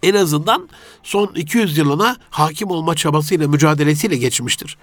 En 0.04 0.16
azından 0.16 0.70
son 1.04 1.28
200 1.36 1.78
yılına 1.78 2.18
hakim 2.30 2.70
olma 2.72 2.96
çabasıyla, 2.96 3.48
mücadelesiyle 3.48 4.18
geçmiştir. 4.18 4.78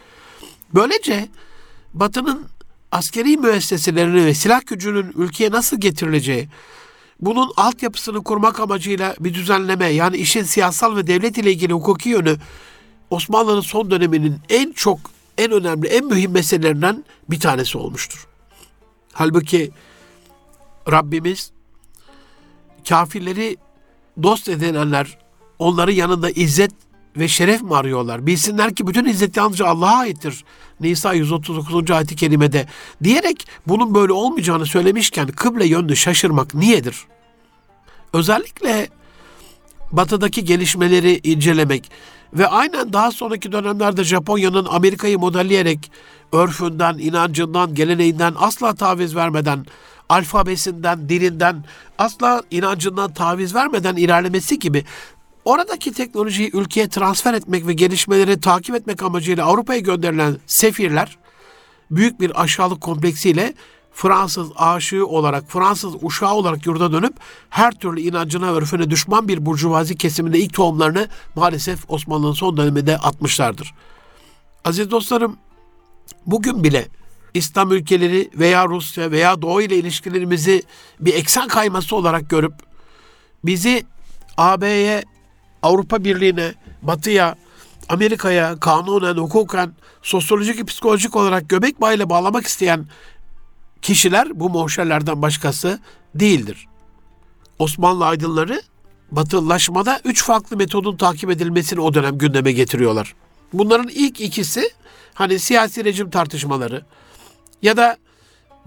Böylece 0.75 1.29
Batı'nın 1.95 2.47
askeri 2.93 3.37
müesseselerini 3.37 4.25
ve 4.25 4.35
silah 4.35 4.67
gücünün 4.67 5.13
ülkeye 5.17 5.51
nasıl 5.51 5.81
getirileceği, 5.81 6.49
bunun 7.21 7.53
altyapısını 7.57 8.25
kurmak 8.25 8.61
amacıyla 8.61 9.17
bir 9.21 9.35
düzenleme 9.35 9.87
yani 9.87 10.17
işin 10.17 10.43
siyasal 10.43 10.97
ve 10.97 11.07
devlet 11.07 11.39
ile 11.39 11.53
ilgili 11.53 11.73
hukuki 11.73 12.09
yönü 12.09 12.37
Osmanlı'nın 13.11 13.61
son 13.61 13.91
döneminin 13.91 14.37
en 14.49 14.73
çok, 14.73 14.99
en 15.39 15.53
önemli, 15.53 15.89
en 15.89 16.07
mühim 16.07 16.31
meselelerinden 16.31 17.05
bir 17.31 17.41
tanesi 17.41 17.79
olmuştur. 17.79 18.27
Halbuki 19.13 19.71
Rabbimiz 20.91 21.53
kafirleri 22.89 23.57
dost 24.23 24.49
edinenler 24.49 25.19
onların 25.59 25.93
yanında 25.93 26.31
izzet 26.31 26.73
ve 27.17 27.29
şeref 27.29 27.63
mi 27.63 27.77
arıyorlar? 27.77 28.27
Bilsinler 28.27 28.75
ki 28.75 28.87
bütün 28.87 29.05
izzet 29.05 29.37
yalnızca 29.37 29.67
Allah'a 29.67 29.99
aittir. 29.99 30.45
Nisa 30.81 31.13
139. 31.13 31.91
ayet-i 31.91 32.17
kerimede 32.17 32.67
diyerek 33.05 33.47
bunun 33.67 33.95
böyle 33.95 34.13
olmayacağını 34.13 34.67
söylemişken 34.67 35.27
kıble 35.27 35.67
yönlü 35.67 35.97
şaşırmak 35.97 36.55
niyedir? 36.55 36.97
Özellikle 38.13 38.89
batıdaki 39.93 40.45
gelişmeleri 40.45 41.21
incelemek 41.23 41.91
ve 42.33 42.47
aynen 42.47 42.93
daha 42.93 43.11
sonraki 43.11 43.53
dönemlerde 43.53 44.05
Japonya'nın 44.05 44.67
Amerika'yı 44.71 45.19
modelleyerek 45.19 45.91
örfünden, 46.33 46.99
inancından, 46.99 47.75
geleneğinden 47.75 48.35
asla 48.39 48.75
taviz 48.75 49.17
vermeden, 49.17 49.67
alfabesinden, 50.09 51.09
dilinden, 51.09 51.65
asla 51.99 52.43
inancından 52.51 53.13
taviz 53.13 53.55
vermeden 53.55 53.97
ilerlemesi 53.97 54.59
gibi 54.59 54.85
oradaki 55.47 55.93
teknolojiyi 55.93 56.51
ülkeye 56.53 56.89
transfer 56.89 57.35
etmek 57.35 57.67
ve 57.67 57.73
gelişmeleri 57.73 58.41
takip 58.41 58.75
etmek 58.75 59.03
amacıyla 59.03 59.47
Avrupa'ya 59.47 59.81
gönderilen 59.81 60.37
sefirler 60.47 61.19
büyük 61.91 62.21
bir 62.21 62.43
aşağılık 62.43 62.81
kompleksiyle 62.81 63.55
Fransız 63.93 64.49
aşığı 64.57 65.07
olarak, 65.07 65.45
Fransız 65.49 65.95
uşağı 66.03 66.35
olarak 66.35 66.67
yurda 66.67 66.93
dönüp 66.93 67.15
her 67.51 67.73
türlü 67.73 68.01
inancına 68.01 68.47
ve 68.47 68.57
örfüne 68.57 68.91
düşman 68.91 69.29
bir 69.29 69.47
burjuvazi 69.47 69.97
kesiminde 69.97 70.39
ilk 70.39 70.55
tohumlarını 70.55 71.09
maalesef 71.35 71.91
Osmanlı'nın 71.91 72.33
son 72.33 72.57
döneminde 72.57 72.99
atmışlardır. 72.99 73.75
Aziz 74.65 74.91
dostlarım, 74.91 75.37
bugün 76.27 76.65
bile 76.65 76.89
İslam 77.35 77.73
ülkeleri 77.73 78.31
veya 78.35 78.69
Rusya 78.69 79.11
veya 79.11 79.43
Doğu 79.43 79.63
ile 79.63 79.77
ilişkilerimizi 79.77 80.63
bir 81.01 81.15
eksen 81.15 81.49
kayması 81.49 81.97
olarak 81.97 82.31
görüp 82.31 82.55
bizi 83.45 83.85
AB'ye, 84.37 85.05
Avrupa 85.67 86.05
Birliği'ne, 86.05 86.55
Batı'ya, 86.83 87.37
Amerika'ya 87.89 88.61
kanunen, 88.61 89.15
hukuken, 89.15 89.73
sosyolojik, 90.03 90.69
psikolojik 90.69 91.17
olarak 91.17 91.49
göbek 91.49 91.81
bağıyla 91.81 92.11
bağlamak 92.11 92.47
isteyen 92.47 92.87
kişiler 93.83 94.41
bu 94.41 94.51
mohşerlerden 94.51 95.23
başkası 95.23 95.81
değildir. 96.15 96.67
Osmanlı 97.59 98.07
aydınları 98.07 98.63
batılılaşmada 99.11 100.01
üç 100.05 100.25
farklı 100.25 100.57
metodun 100.57 100.97
takip 100.97 101.31
edilmesini 101.31 101.81
o 101.81 101.95
dönem 101.95 102.19
gündeme 102.19 102.53
getiriyorlar. 102.53 103.15
Bunların 103.53 103.89
ilk 103.89 104.21
ikisi 104.21 104.71
hani 105.15 105.39
siyasi 105.39 105.85
rejim 105.85 106.11
tartışmaları 106.11 106.85
ya 107.63 107.77
da 107.77 107.97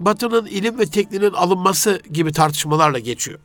Batı'nın 0.00 0.46
ilim 0.46 0.78
ve 0.78 0.86
tekniğinin 0.86 1.32
alınması 1.32 2.00
gibi 2.12 2.32
tartışmalarla 2.32 2.98
geçiyor. 2.98 3.38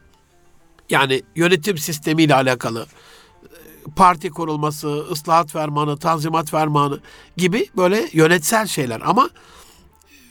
Yani 0.90 1.22
yönetim 1.36 1.78
sistemiyle 1.78 2.36
alakalı 2.36 2.86
parti 3.96 4.30
kurulması, 4.30 4.88
ıslahat 5.12 5.52
fermanı, 5.52 5.98
tanzimat 5.98 6.50
fermanı 6.50 7.00
gibi 7.38 7.68
böyle 7.78 8.10
yönetsel 8.14 8.68
şeyler 8.68 9.02
ama 9.06 9.30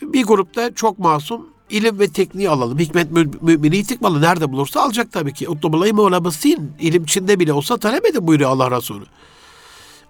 bir 0.03 0.25
grupta 0.25 0.75
çok 0.75 0.99
masum 0.99 1.47
ilim 1.71 1.99
ve 1.99 2.09
tekniği 2.09 2.51
alalım. 2.51 2.79
Hikmet 2.79 3.11
mü, 3.11 3.31
mümini 3.41 3.77
itik 3.77 4.01
malı 4.01 4.21
nerede 4.21 4.53
bulursa 4.53 4.83
alacak 4.83 5.13
tabii 5.13 5.33
ki. 5.33 5.49
Utlubulayı 5.49 5.95
mevlamasın 5.95 6.73
ilim 6.81 7.05
Çin'de 7.05 7.41
bile 7.41 7.53
olsa 7.53 7.77
talep 7.77 8.05
buyuruyor 8.21 8.51
Allah 8.51 8.71
Resulü. 8.71 9.05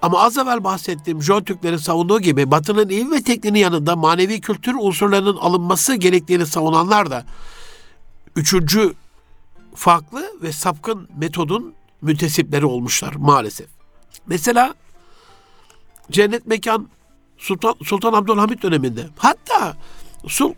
Ama 0.03 0.21
az 0.21 0.39
evvel 0.39 0.65
bahsettiğim 0.65 1.23
John 1.23 1.43
Türklerin 1.43 1.77
savunduğu 1.77 2.21
gibi 2.21 2.51
Batı'nın 2.51 2.89
ilim 2.89 3.13
ve 3.13 3.23
tekniğinin 3.23 3.59
yanında 3.59 3.97
manevi 3.97 4.41
kültür 4.41 4.75
unsurlarının 4.75 5.37
alınması 5.37 5.95
gerektiğini 5.95 6.47
savunanlar 6.47 7.11
da 7.11 7.25
üçüncü 8.37 8.95
farklı 9.75 10.33
ve 10.43 10.53
sapkın 10.53 11.09
metodun 11.17 11.75
müntesipleri 12.05 12.67
olmuşlar 12.67 13.15
maalesef. 13.15 13.67
Mesela 14.27 14.75
cennet 16.11 16.47
mekan 16.47 16.89
Sultan, 17.39 17.75
Sultan 17.85 18.13
Abdülhamit 18.13 18.63
döneminde. 18.63 19.07
Hatta 19.17 19.77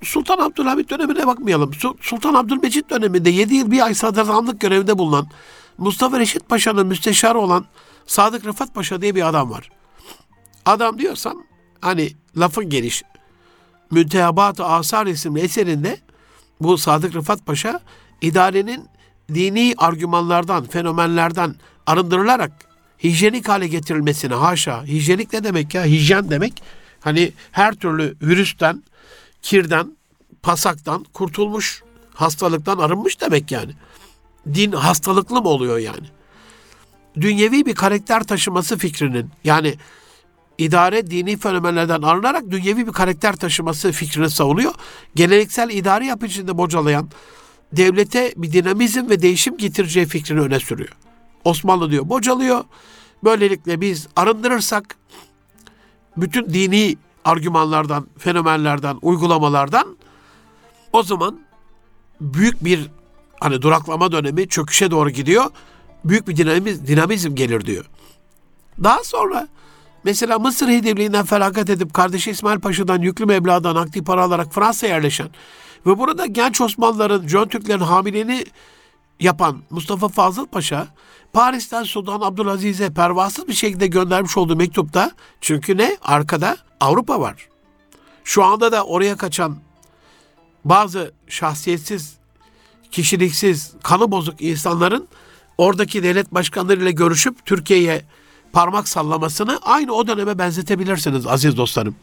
Sultan 0.02 0.38
Abdülhamit 0.38 0.90
dönemine 0.90 1.26
bakmayalım. 1.26 1.70
Sultan 2.00 2.34
Abdülmecit 2.34 2.90
döneminde 2.90 3.30
7 3.30 3.54
yıl 3.54 3.70
bir 3.70 3.80
ay 3.80 3.94
sadrazamlık 3.94 4.60
görevinde 4.60 4.98
bulunan 4.98 5.28
Mustafa 5.78 6.18
Reşit 6.18 6.48
Paşa'nın 6.48 6.86
müsteşarı 6.86 7.38
olan 7.38 7.64
Sadık 8.06 8.46
Rıfat 8.46 8.74
Paşa 8.74 9.02
diye 9.02 9.14
bir 9.14 9.28
adam 9.28 9.50
var. 9.50 9.70
Adam 10.66 10.98
diyorsam 10.98 11.42
hani 11.80 12.12
lafın 12.36 12.70
geliş 12.70 13.02
Müntehabat-ı 13.90 14.64
Asar 14.64 15.06
isimli 15.06 15.40
eserinde 15.40 15.98
bu 16.60 16.78
Sadık 16.78 17.14
Rıfat 17.14 17.46
Paşa 17.46 17.80
idarenin 18.20 18.88
dini 19.34 19.74
argümanlardan, 19.78 20.64
fenomenlerden 20.64 21.54
arındırılarak 21.86 22.52
hijyenik 23.04 23.48
hale 23.48 23.68
getirilmesine 23.68 24.34
haşa. 24.34 24.84
Hijyenik 24.84 25.32
ne 25.32 25.44
demek 25.44 25.74
ya? 25.74 25.84
Hijyen 25.84 26.30
demek. 26.30 26.62
Hani 27.00 27.32
her 27.52 27.74
türlü 27.74 28.16
virüsten, 28.22 28.82
kirden, 29.42 29.96
pasaktan 30.42 31.04
kurtulmuş, 31.12 31.82
hastalıktan 32.14 32.78
arınmış 32.78 33.20
demek 33.20 33.52
yani. 33.52 33.72
Din 34.54 34.72
hastalıklı 34.72 35.42
mı 35.42 35.48
oluyor 35.48 35.78
yani? 35.78 36.06
Dünyevi 37.20 37.66
bir 37.66 37.74
karakter 37.74 38.24
taşıması 38.24 38.78
fikrinin 38.78 39.30
yani 39.44 39.74
idare 40.58 41.10
dini 41.10 41.36
fenomenlerden 41.36 42.02
alınarak 42.02 42.50
dünyevi 42.50 42.86
bir 42.86 42.92
karakter 42.92 43.36
taşıması 43.36 43.92
fikrini 43.92 44.30
savunuyor. 44.30 44.74
Geleneksel 45.14 45.70
idari 45.70 46.06
yapı 46.06 46.26
içinde 46.26 46.58
bocalayan 46.58 47.10
devlete 47.72 48.34
bir 48.36 48.52
dinamizm 48.52 49.10
ve 49.10 49.22
değişim 49.22 49.56
getireceği 49.56 50.06
fikrini 50.06 50.40
öne 50.40 50.60
sürüyor. 50.60 50.96
Osmanlı 51.44 51.90
diyor 51.90 52.08
bocalıyor. 52.08 52.64
Böylelikle 53.24 53.80
biz 53.80 54.08
arındırırsak 54.16 54.96
bütün 56.16 56.54
dini 56.54 56.96
argümanlardan, 57.24 58.06
fenomenlerden, 58.18 58.98
uygulamalardan 59.02 59.96
o 60.92 61.02
zaman 61.02 61.40
büyük 62.20 62.64
bir 62.64 62.90
hani 63.40 63.62
duraklama 63.62 64.12
dönemi 64.12 64.48
çöküşe 64.48 64.90
doğru 64.90 65.10
gidiyor. 65.10 65.44
Büyük 66.04 66.28
bir 66.28 66.36
dinamiz, 66.36 66.86
dinamizm 66.86 67.34
gelir 67.34 67.66
diyor. 67.66 67.84
Daha 68.84 69.04
sonra 69.04 69.48
mesela 70.04 70.38
Mısır 70.38 70.68
Hidivliğinden 70.68 71.24
felaket 71.24 71.70
edip 71.70 71.94
kardeşi 71.94 72.30
İsmail 72.30 72.60
Paşa'dan 72.60 73.02
yüklü 73.02 73.26
meblağdan 73.26 73.74
nakdi 73.74 74.04
para 74.04 74.22
alarak 74.22 74.54
Fransa'ya 74.54 74.94
yerleşen 74.94 75.28
ve 75.86 75.98
burada 75.98 76.26
genç 76.26 76.60
Osmanlıların, 76.60 77.28
Jön 77.28 77.48
Türklerin 77.48 77.80
hamileliğini 77.80 78.44
yapan 79.20 79.62
Mustafa 79.70 80.08
Fazıl 80.08 80.46
Paşa 80.46 80.88
Paris'ten 81.32 81.82
Sultan 81.82 82.20
Abdülaziz'e 82.20 82.90
pervasız 82.90 83.48
bir 83.48 83.52
şekilde 83.52 83.86
göndermiş 83.86 84.36
olduğu 84.36 84.56
mektupta 84.56 85.10
çünkü 85.40 85.76
ne? 85.76 85.96
Arkada 86.02 86.56
Avrupa 86.80 87.20
var. 87.20 87.48
Şu 88.24 88.44
anda 88.44 88.72
da 88.72 88.84
oraya 88.84 89.16
kaçan 89.16 89.56
bazı 90.64 91.12
şahsiyetsiz, 91.28 92.16
kişiliksiz, 92.90 93.72
kanı 93.82 94.10
bozuk 94.10 94.42
insanların 94.42 95.08
oradaki 95.58 96.02
devlet 96.02 96.34
başkanlarıyla 96.34 96.90
görüşüp 96.90 97.46
Türkiye'ye 97.46 98.04
parmak 98.52 98.88
sallamasını 98.88 99.58
aynı 99.62 99.92
o 99.92 100.06
döneme 100.06 100.38
benzetebilirsiniz 100.38 101.26
aziz 101.26 101.56
dostlarım. 101.56 101.96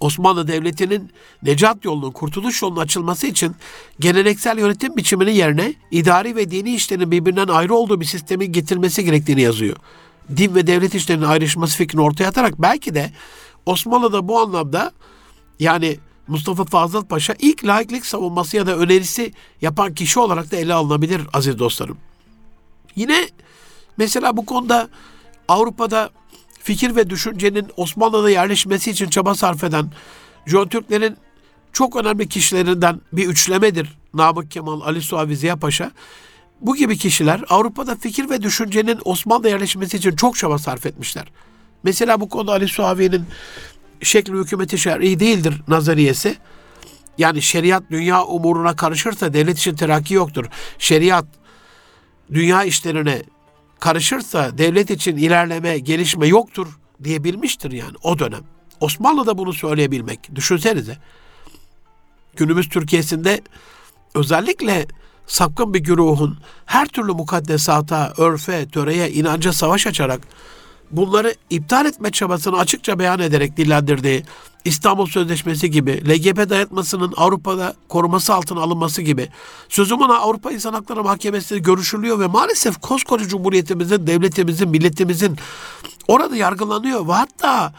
Osmanlı 0.00 0.48
Devleti'nin 0.48 1.10
necat 1.42 1.84
yolunun, 1.84 2.10
kurtuluş 2.10 2.62
yolunun 2.62 2.80
açılması 2.80 3.26
için 3.26 3.56
geleneksel 4.00 4.58
yönetim 4.58 4.96
biçiminin 4.96 5.32
yerine 5.32 5.74
idari 5.90 6.36
ve 6.36 6.50
dini 6.50 6.74
işlerin 6.74 7.10
birbirinden 7.10 7.48
ayrı 7.48 7.74
olduğu 7.74 8.00
bir 8.00 8.06
sistemin 8.06 8.52
getirmesi 8.52 9.04
gerektiğini 9.04 9.40
yazıyor. 9.40 9.76
Din 10.36 10.54
ve 10.54 10.66
devlet 10.66 10.94
işlerinin 10.94 11.24
ayrışması 11.24 11.76
fikrini 11.76 12.00
ortaya 12.00 12.28
atarak 12.28 12.62
belki 12.62 12.94
de 12.94 13.12
Osmanlı'da 13.66 14.28
bu 14.28 14.40
anlamda 14.40 14.92
yani 15.60 15.98
Mustafa 16.28 16.64
Fazıl 16.64 17.04
Paşa 17.04 17.34
ilk 17.38 17.64
laiklik 17.64 18.06
savunması 18.06 18.56
ya 18.56 18.66
da 18.66 18.76
önerisi 18.76 19.32
yapan 19.62 19.94
kişi 19.94 20.20
olarak 20.20 20.52
da 20.52 20.56
ele 20.56 20.74
alınabilir 20.74 21.22
aziz 21.32 21.58
dostlarım. 21.58 21.98
Yine 22.96 23.28
mesela 23.96 24.36
bu 24.36 24.46
konuda 24.46 24.88
Avrupa'da 25.48 26.10
fikir 26.68 26.96
ve 26.96 27.10
düşüncenin 27.10 27.66
Osmanlı'da 27.76 28.30
yerleşmesi 28.30 28.90
için 28.90 29.08
çaba 29.08 29.34
sarf 29.34 29.64
eden 29.64 29.90
Türklerin 30.70 31.16
çok 31.72 31.96
önemli 31.96 32.28
kişilerinden 32.28 33.00
bir 33.12 33.26
üçlemedir. 33.26 33.98
Namık 34.14 34.50
Kemal, 34.50 34.80
Ali 34.80 35.02
Suavi, 35.02 35.36
Ziya 35.36 35.56
Paşa. 35.56 35.90
Bu 36.60 36.76
gibi 36.76 36.98
kişiler 36.98 37.40
Avrupa'da 37.48 37.96
fikir 37.96 38.30
ve 38.30 38.42
düşüncenin 38.42 38.98
Osmanlı'da 39.04 39.48
yerleşmesi 39.48 39.96
için 39.96 40.16
çok 40.16 40.36
çaba 40.36 40.58
sarf 40.58 40.86
etmişler. 40.86 41.24
Mesela 41.82 42.20
bu 42.20 42.28
konuda 42.28 42.52
Ali 42.52 42.68
Suavi'nin 42.68 43.24
şekli 44.02 44.32
hükümeti 44.32 44.78
şer'i 44.78 45.20
değildir 45.20 45.54
nazariyesi. 45.68 46.36
Yani 47.18 47.42
şeriat 47.42 47.82
dünya 47.90 48.24
umuruna 48.24 48.76
karışırsa 48.76 49.32
devlet 49.32 49.58
için 49.58 49.76
terakki 49.76 50.14
yoktur. 50.14 50.46
Şeriat 50.78 51.26
dünya 52.32 52.64
işlerine 52.64 53.22
karışırsa 53.80 54.58
devlet 54.58 54.90
için 54.90 55.16
ilerleme, 55.16 55.78
gelişme 55.78 56.26
yoktur 56.26 56.78
diyebilmiştir 57.04 57.72
yani 57.72 57.96
o 58.02 58.18
dönem. 58.18 58.44
Osmanlı'da 58.80 59.38
bunu 59.38 59.52
söyleyebilmek. 59.52 60.34
Düşünsenize. 60.34 60.98
Günümüz 62.36 62.68
Türkiye'sinde 62.68 63.40
özellikle 64.14 64.86
sapkın 65.26 65.74
bir 65.74 65.80
güruhun 65.80 66.38
her 66.66 66.88
türlü 66.88 67.12
mukaddesata, 67.12 68.12
örfe, 68.16 68.68
töreye, 68.68 69.10
inanca 69.10 69.52
savaş 69.52 69.86
açarak 69.86 70.20
bunları 70.90 71.34
iptal 71.50 71.86
etme 71.86 72.10
çabasını 72.10 72.58
açıkça 72.58 72.98
beyan 72.98 73.20
ederek 73.20 73.56
dillendirdiği 73.56 74.24
İstanbul 74.64 75.06
Sözleşmesi 75.06 75.70
gibi, 75.70 76.08
LGB 76.08 76.50
dayatmasının 76.50 77.14
Avrupa'da 77.16 77.74
koruması 77.88 78.34
altına 78.34 78.60
alınması 78.60 79.02
gibi 79.02 79.28
sözüm 79.68 80.00
ona 80.00 80.18
Avrupa 80.18 80.52
İnsan 80.52 80.72
Hakları 80.72 81.04
Mahkemesi 81.04 81.62
görüşülüyor 81.62 82.20
ve 82.20 82.26
maalesef 82.26 82.80
koskoca 82.80 83.28
Cumhuriyetimizin, 83.28 84.06
devletimizin, 84.06 84.68
milletimizin 84.68 85.36
orada 86.08 86.36
yargılanıyor 86.36 87.08
ve 87.08 87.12
hatta 87.12 87.72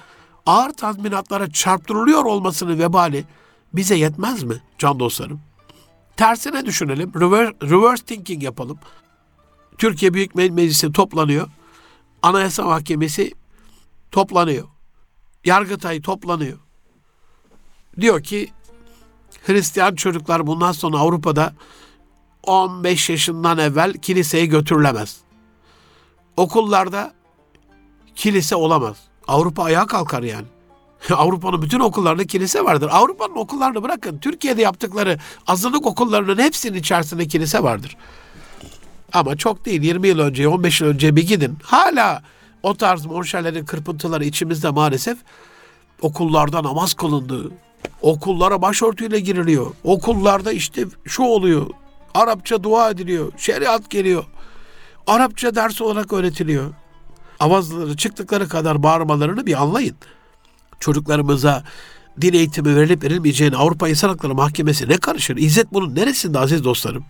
ağır 0.45 0.73
tazminatlara 0.73 1.51
çarptırılıyor 1.51 2.25
olmasının 2.25 2.79
vebali 2.79 3.25
bize 3.73 3.95
yetmez 3.95 4.43
mi 4.43 4.61
can 4.77 4.99
dostlarım? 4.99 5.39
Tersine 6.17 6.65
düşünelim, 6.65 7.11
reverse, 7.19 7.53
reverse 7.63 8.03
thinking 8.03 8.43
yapalım. 8.43 8.79
Türkiye 9.77 10.13
Büyük 10.13 10.35
Meclisi 10.35 10.91
toplanıyor. 10.91 11.47
Anayasa 12.23 12.63
Mahkemesi 12.63 13.31
toplanıyor. 14.11 14.67
Yargıtay 15.45 16.01
toplanıyor. 16.01 16.57
Diyor 18.01 18.23
ki 18.23 18.51
Hristiyan 19.45 19.95
çocuklar 19.95 20.47
bundan 20.47 20.71
sonra 20.71 20.97
Avrupa'da 20.97 21.53
15 22.43 23.09
yaşından 23.09 23.57
evvel 23.57 23.93
kiliseye 23.93 24.45
götürülemez. 24.45 25.17
Okullarda 26.37 27.13
kilise 28.15 28.55
olamaz. 28.55 28.97
Avrupa 29.27 29.63
ayağa 29.63 29.85
kalkar 29.85 30.23
yani. 30.23 30.47
Avrupa'nın 31.13 31.61
bütün 31.61 31.79
okullarında 31.79 32.25
kilise 32.25 32.63
vardır. 32.63 32.89
Avrupa'nın 32.91 33.35
okullarını 33.35 33.83
bırakın. 33.83 34.17
Türkiye'de 34.17 34.61
yaptıkları 34.61 35.19
azınlık 35.47 35.85
okullarının 35.85 36.41
hepsinin 36.41 36.77
içerisinde 36.77 37.27
kilise 37.27 37.63
vardır. 37.63 37.97
Ama 39.13 39.35
çok 39.35 39.65
değil 39.65 39.81
20 39.83 40.07
yıl 40.07 40.19
önce 40.19 40.47
15 40.47 40.81
yıl 40.81 40.87
önce 40.87 41.15
bir 41.15 41.27
gidin. 41.27 41.57
Hala 41.63 42.23
o 42.63 42.77
tarz 42.77 43.05
monşerlerin 43.05 43.65
kırpıntıları 43.65 44.25
içimizde 44.25 44.69
maalesef 44.69 45.17
okullarda 46.01 46.63
namaz 46.63 46.93
kılındı. 46.93 47.51
Okullara 48.01 48.61
başörtüyle 48.61 49.19
giriliyor. 49.19 49.71
Okullarda 49.83 50.51
işte 50.51 50.85
şu 51.05 51.23
oluyor. 51.23 51.67
Arapça 52.13 52.63
dua 52.63 52.89
ediliyor. 52.89 53.31
Şeriat 53.37 53.89
geliyor. 53.89 54.23
Arapça 55.07 55.55
ders 55.55 55.81
olarak 55.81 56.13
öğretiliyor. 56.13 56.73
Avazları 57.39 57.97
çıktıkları 57.97 58.49
kadar 58.49 58.83
bağırmalarını 58.83 59.45
bir 59.45 59.61
anlayın. 59.61 59.95
Çocuklarımıza 60.79 61.63
din 62.21 62.33
eğitimi 62.33 62.75
verilip 62.75 63.03
verilmeyeceğini 63.03 63.55
Avrupa 63.55 63.89
İnsan 63.89 64.09
Hakları 64.09 64.35
Mahkemesi 64.35 64.89
ne 64.89 64.97
karışır? 64.97 65.37
İzzet 65.37 65.73
bunun 65.73 65.95
neresinde 65.95 66.39
aziz 66.39 66.63
dostlarım? 66.63 67.05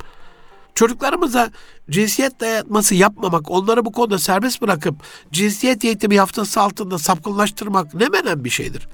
Çocuklarımıza 0.79 1.51
cinsiyet 1.89 2.39
dayatması 2.39 2.95
yapmamak, 2.95 3.51
onları 3.51 3.85
bu 3.85 3.91
konuda 3.91 4.19
serbest 4.19 4.61
bırakıp 4.61 4.95
cinsiyet 5.31 5.85
eğitimi 5.85 6.19
haftası 6.19 6.61
altında 6.61 6.97
sapkınlaştırmak 6.97 7.93
ne 7.93 8.09
menen 8.09 8.43
bir 8.43 8.49
şeydir. 8.49 8.87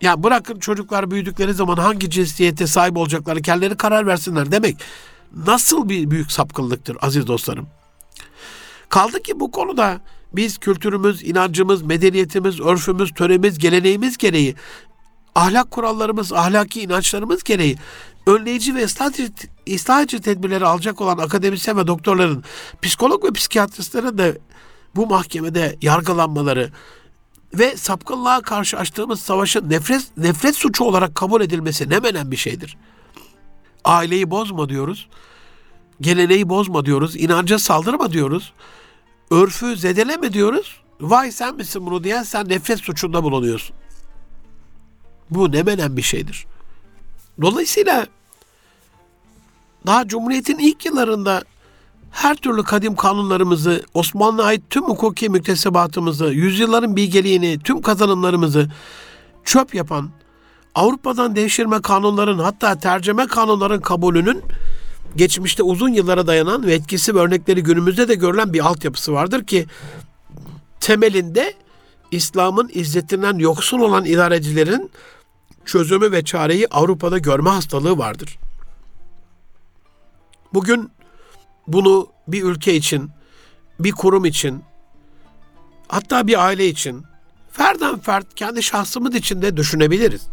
Ya 0.00 0.22
bırakın 0.22 0.58
çocuklar 0.58 1.10
büyüdükleri 1.10 1.54
zaman 1.54 1.76
hangi 1.76 2.10
cinsiyete 2.10 2.66
sahip 2.66 2.96
olacakları 2.96 3.42
kendileri 3.42 3.76
karar 3.76 4.06
versinler 4.06 4.52
demek 4.52 4.76
nasıl 5.46 5.88
bir 5.88 6.10
büyük 6.10 6.32
sapkınlıktır 6.32 6.96
aziz 7.00 7.26
dostlarım. 7.26 7.66
Kaldı 8.88 9.22
ki 9.22 9.40
bu 9.40 9.50
konuda 9.50 10.00
biz 10.32 10.58
kültürümüz, 10.58 11.22
inancımız, 11.22 11.82
medeniyetimiz, 11.82 12.60
örfümüz, 12.60 13.14
töremiz, 13.14 13.58
geleneğimiz 13.58 14.16
gereği 14.16 14.54
ahlak 15.34 15.70
kurallarımız, 15.70 16.32
ahlaki 16.32 16.82
inançlarımız 16.82 17.42
gereği 17.42 17.76
önleyici 18.26 18.74
ve 18.74 18.84
ıslahcı 19.74 20.20
tedbirleri 20.20 20.66
alacak 20.66 21.00
olan 21.00 21.18
akademisyen 21.18 21.76
ve 21.76 21.86
doktorların, 21.86 22.44
psikolog 22.82 23.24
ve 23.24 23.32
psikiyatristlerin 23.32 24.18
de 24.18 24.38
bu 24.96 25.06
mahkemede 25.06 25.78
yargılanmaları 25.82 26.70
ve 27.54 27.76
sapkınlığa 27.76 28.40
karşı 28.40 28.78
açtığımız 28.78 29.20
savaşın 29.20 29.70
nefret, 29.70 30.16
nefret 30.16 30.56
suçu 30.56 30.84
olarak 30.84 31.14
kabul 31.14 31.40
edilmesi 31.40 31.90
ne 31.90 31.98
menen 31.98 32.30
bir 32.30 32.36
şeydir. 32.36 32.76
Aileyi 33.84 34.30
bozma 34.30 34.68
diyoruz, 34.68 35.08
geleneği 36.00 36.48
bozma 36.48 36.84
diyoruz, 36.84 37.16
inanca 37.16 37.58
saldırma 37.58 38.12
diyoruz, 38.12 38.52
örfü 39.30 39.76
zedeleme 39.76 40.32
diyoruz. 40.32 40.82
Vay 41.00 41.32
sen 41.32 41.56
misin 41.56 41.86
bunu 41.86 42.04
diyen 42.04 42.22
sen 42.22 42.48
nefret 42.48 42.80
suçunda 42.80 43.22
bulunuyorsun. 43.22 43.76
Bu 45.30 45.52
ne 45.52 45.62
menen 45.62 45.96
bir 45.96 46.02
şeydir. 46.02 46.46
Dolayısıyla 47.40 48.06
daha 49.86 50.08
Cumhuriyet'in 50.08 50.58
ilk 50.58 50.86
yıllarında 50.86 51.42
her 52.10 52.34
türlü 52.34 52.62
kadim 52.62 52.96
kanunlarımızı, 52.96 53.82
Osmanlı'ya 53.94 54.48
ait 54.48 54.62
tüm 54.70 54.82
hukuki 54.82 55.28
müktesebatımızı, 55.28 56.26
yüzyılların 56.26 56.96
bilgeliğini, 56.96 57.58
tüm 57.64 57.82
kazanımlarımızı 57.82 58.70
çöp 59.44 59.74
yapan, 59.74 60.10
Avrupa'dan 60.74 61.36
devşirme 61.36 61.82
kanunların 61.82 62.38
hatta 62.38 62.78
tercüme 62.78 63.26
kanunların 63.26 63.80
kabulünün 63.80 64.42
geçmişte 65.16 65.62
uzun 65.62 65.88
yıllara 65.88 66.26
dayanan 66.26 66.66
ve 66.66 66.74
etkisi 66.74 67.14
ve 67.14 67.18
örnekleri 67.18 67.62
günümüzde 67.62 68.08
de 68.08 68.14
görülen 68.14 68.52
bir 68.52 68.66
altyapısı 68.66 69.12
vardır 69.12 69.44
ki 69.44 69.66
temelinde 70.80 71.54
İslam'ın 72.10 72.70
izzetinden 72.74 73.38
yoksun 73.38 73.78
olan 73.78 74.04
idarecilerin 74.04 74.90
çözümü 75.64 76.12
ve 76.12 76.24
çareyi 76.24 76.68
Avrupa'da 76.68 77.18
görme 77.18 77.50
hastalığı 77.50 77.98
vardır. 77.98 78.38
Bugün 80.54 80.90
bunu 81.66 82.08
bir 82.28 82.42
ülke 82.42 82.74
için, 82.74 83.10
bir 83.80 83.92
kurum 83.92 84.24
için, 84.24 84.62
hatta 85.88 86.26
bir 86.26 86.44
aile 86.44 86.68
için, 86.68 87.04
ferden 87.52 87.98
fert 87.98 88.34
kendi 88.34 88.62
şahsımız 88.62 89.14
için 89.14 89.42
de 89.42 89.56
düşünebiliriz. 89.56 90.28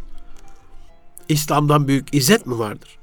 İslam'dan 1.29 1.87
büyük 1.87 2.15
izzet 2.15 2.45
mi 2.45 2.59
vardır? 2.59 2.97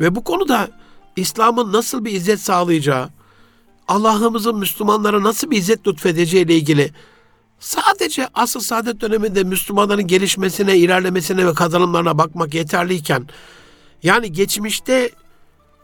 Ve 0.00 0.14
bu 0.14 0.24
konuda 0.24 0.70
İslam'ın 1.16 1.72
nasıl 1.72 2.04
bir 2.04 2.12
izzet 2.12 2.40
sağlayacağı, 2.40 3.10
Allah'ımızın 3.88 4.58
Müslümanlara 4.58 5.22
nasıl 5.22 5.50
bir 5.50 5.58
izzet 5.58 5.86
lütfedeceği 5.86 6.44
ile 6.44 6.56
ilgili 6.56 6.92
sadece 7.58 8.28
asıl 8.34 8.60
saadet 8.60 9.00
döneminde 9.00 9.44
Müslümanların 9.44 10.06
gelişmesine, 10.06 10.76
ilerlemesine 10.76 11.46
ve 11.46 11.54
kazanımlarına 11.54 12.18
bakmak 12.18 12.54
yeterliyken 12.54 13.28
yani 14.02 14.32
geçmişte 14.32 15.10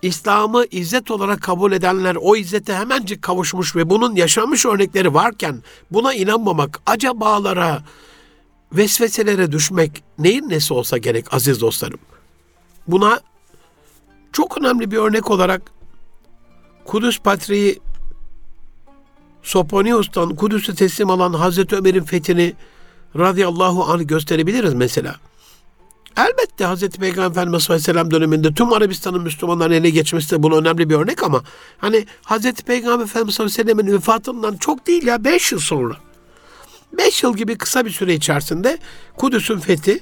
İslam'ı 0.03 0.65
izzet 0.71 1.11
olarak 1.11 1.43
kabul 1.43 1.73
edenler 1.73 2.17
o 2.21 2.37
izzete 2.37 2.75
hemencik 2.75 3.23
kavuşmuş 3.23 3.77
ve 3.77 3.91
bunun 3.91 4.17
yaşanmış 4.17 4.67
örnekleri 4.67 5.15
varken 5.15 5.63
buna 5.91 6.15
inanmamak, 6.15 6.81
acabalara, 6.87 7.83
vesveselere 8.73 9.53
düşmek 9.53 10.03
neyin 10.19 10.49
nesi 10.49 10.75
olsa 10.75 10.99
gerek 10.99 11.35
aziz 11.35 11.61
dostlarım. 11.61 12.01
Buna 12.89 13.21
çok 14.33 14.59
önemli 14.59 14.91
bir 14.91 14.97
örnek 14.97 15.31
olarak 15.31 15.63
Kudüs 16.85 17.19
Patriği 17.19 17.81
Soponius'tan 19.43 20.37
Kudüs'ü 20.37 20.75
teslim 20.75 21.11
alan 21.11 21.33
Hazreti 21.33 21.77
Ömer'in 21.77 22.03
fethini 22.05 22.55
radıyallahu 23.19 23.85
anh 23.85 24.09
gösterebiliriz 24.09 24.75
mesela. 24.75 25.17
Elbette 26.17 26.65
Hazreti 26.65 27.01
Peygamber 27.01 27.31
Efendimiz 27.31 27.71
Aleyhisselam 27.71 28.11
döneminde 28.11 28.55
tüm 28.55 28.73
Arabistan'ın 28.73 29.23
Müslümanların 29.23 29.73
ele 29.73 29.91
geçmesi 29.91 30.31
de 30.31 30.43
bunun 30.43 30.61
önemli 30.61 30.91
bir 30.91 30.95
örnek 30.95 31.23
ama 31.23 31.43
hani 31.79 32.07
Hazreti 32.23 32.65
Peygamber 32.65 33.05
Efendimiz 33.05 33.41
Aleyhisselam'ın 33.41 33.87
vefatından 33.87 34.57
çok 34.57 34.87
değil 34.87 35.07
ya 35.07 35.25
5 35.25 35.53
yıl 35.53 35.59
sonra. 35.59 35.97
5 36.93 37.23
yıl 37.23 37.37
gibi 37.37 37.59
kısa 37.59 37.85
bir 37.85 37.91
süre 37.91 38.15
içerisinde 38.15 38.79
Kudüs'ün 39.17 39.59
fethi 39.59 40.01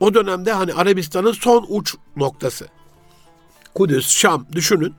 o 0.00 0.14
dönemde 0.14 0.52
hani 0.52 0.74
Arabistan'ın 0.74 1.32
son 1.32 1.66
uç 1.68 1.94
noktası. 2.16 2.68
Kudüs, 3.74 4.08
Şam 4.08 4.46
düşünün. 4.52 4.94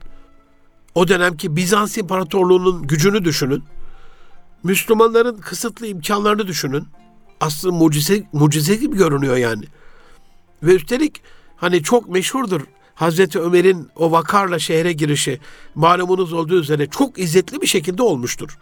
O 0.94 1.08
dönemki 1.08 1.56
Bizans 1.56 1.98
İmparatorluğu'nun 1.98 2.82
gücünü 2.82 3.24
düşünün. 3.24 3.64
Müslümanların 4.62 5.38
kısıtlı 5.38 5.86
imkanlarını 5.86 6.46
düşünün. 6.46 6.86
Aslında 7.40 7.74
mucize, 7.74 8.24
mucize 8.32 8.74
gibi 8.74 8.96
görünüyor 8.96 9.36
yani. 9.36 9.64
Ve 10.62 10.74
üstelik 10.74 11.22
hani 11.56 11.82
çok 11.82 12.08
meşhurdur 12.08 12.60
Hazreti 12.94 13.40
Ömer'in 13.40 13.88
o 13.96 14.10
vakarla 14.10 14.58
şehre 14.58 14.92
girişi 14.92 15.40
malumunuz 15.74 16.32
olduğu 16.32 16.60
üzere 16.60 16.86
çok 16.86 17.18
izzetli 17.18 17.60
bir 17.60 17.66
şekilde 17.66 18.02
olmuştur. 18.02 18.58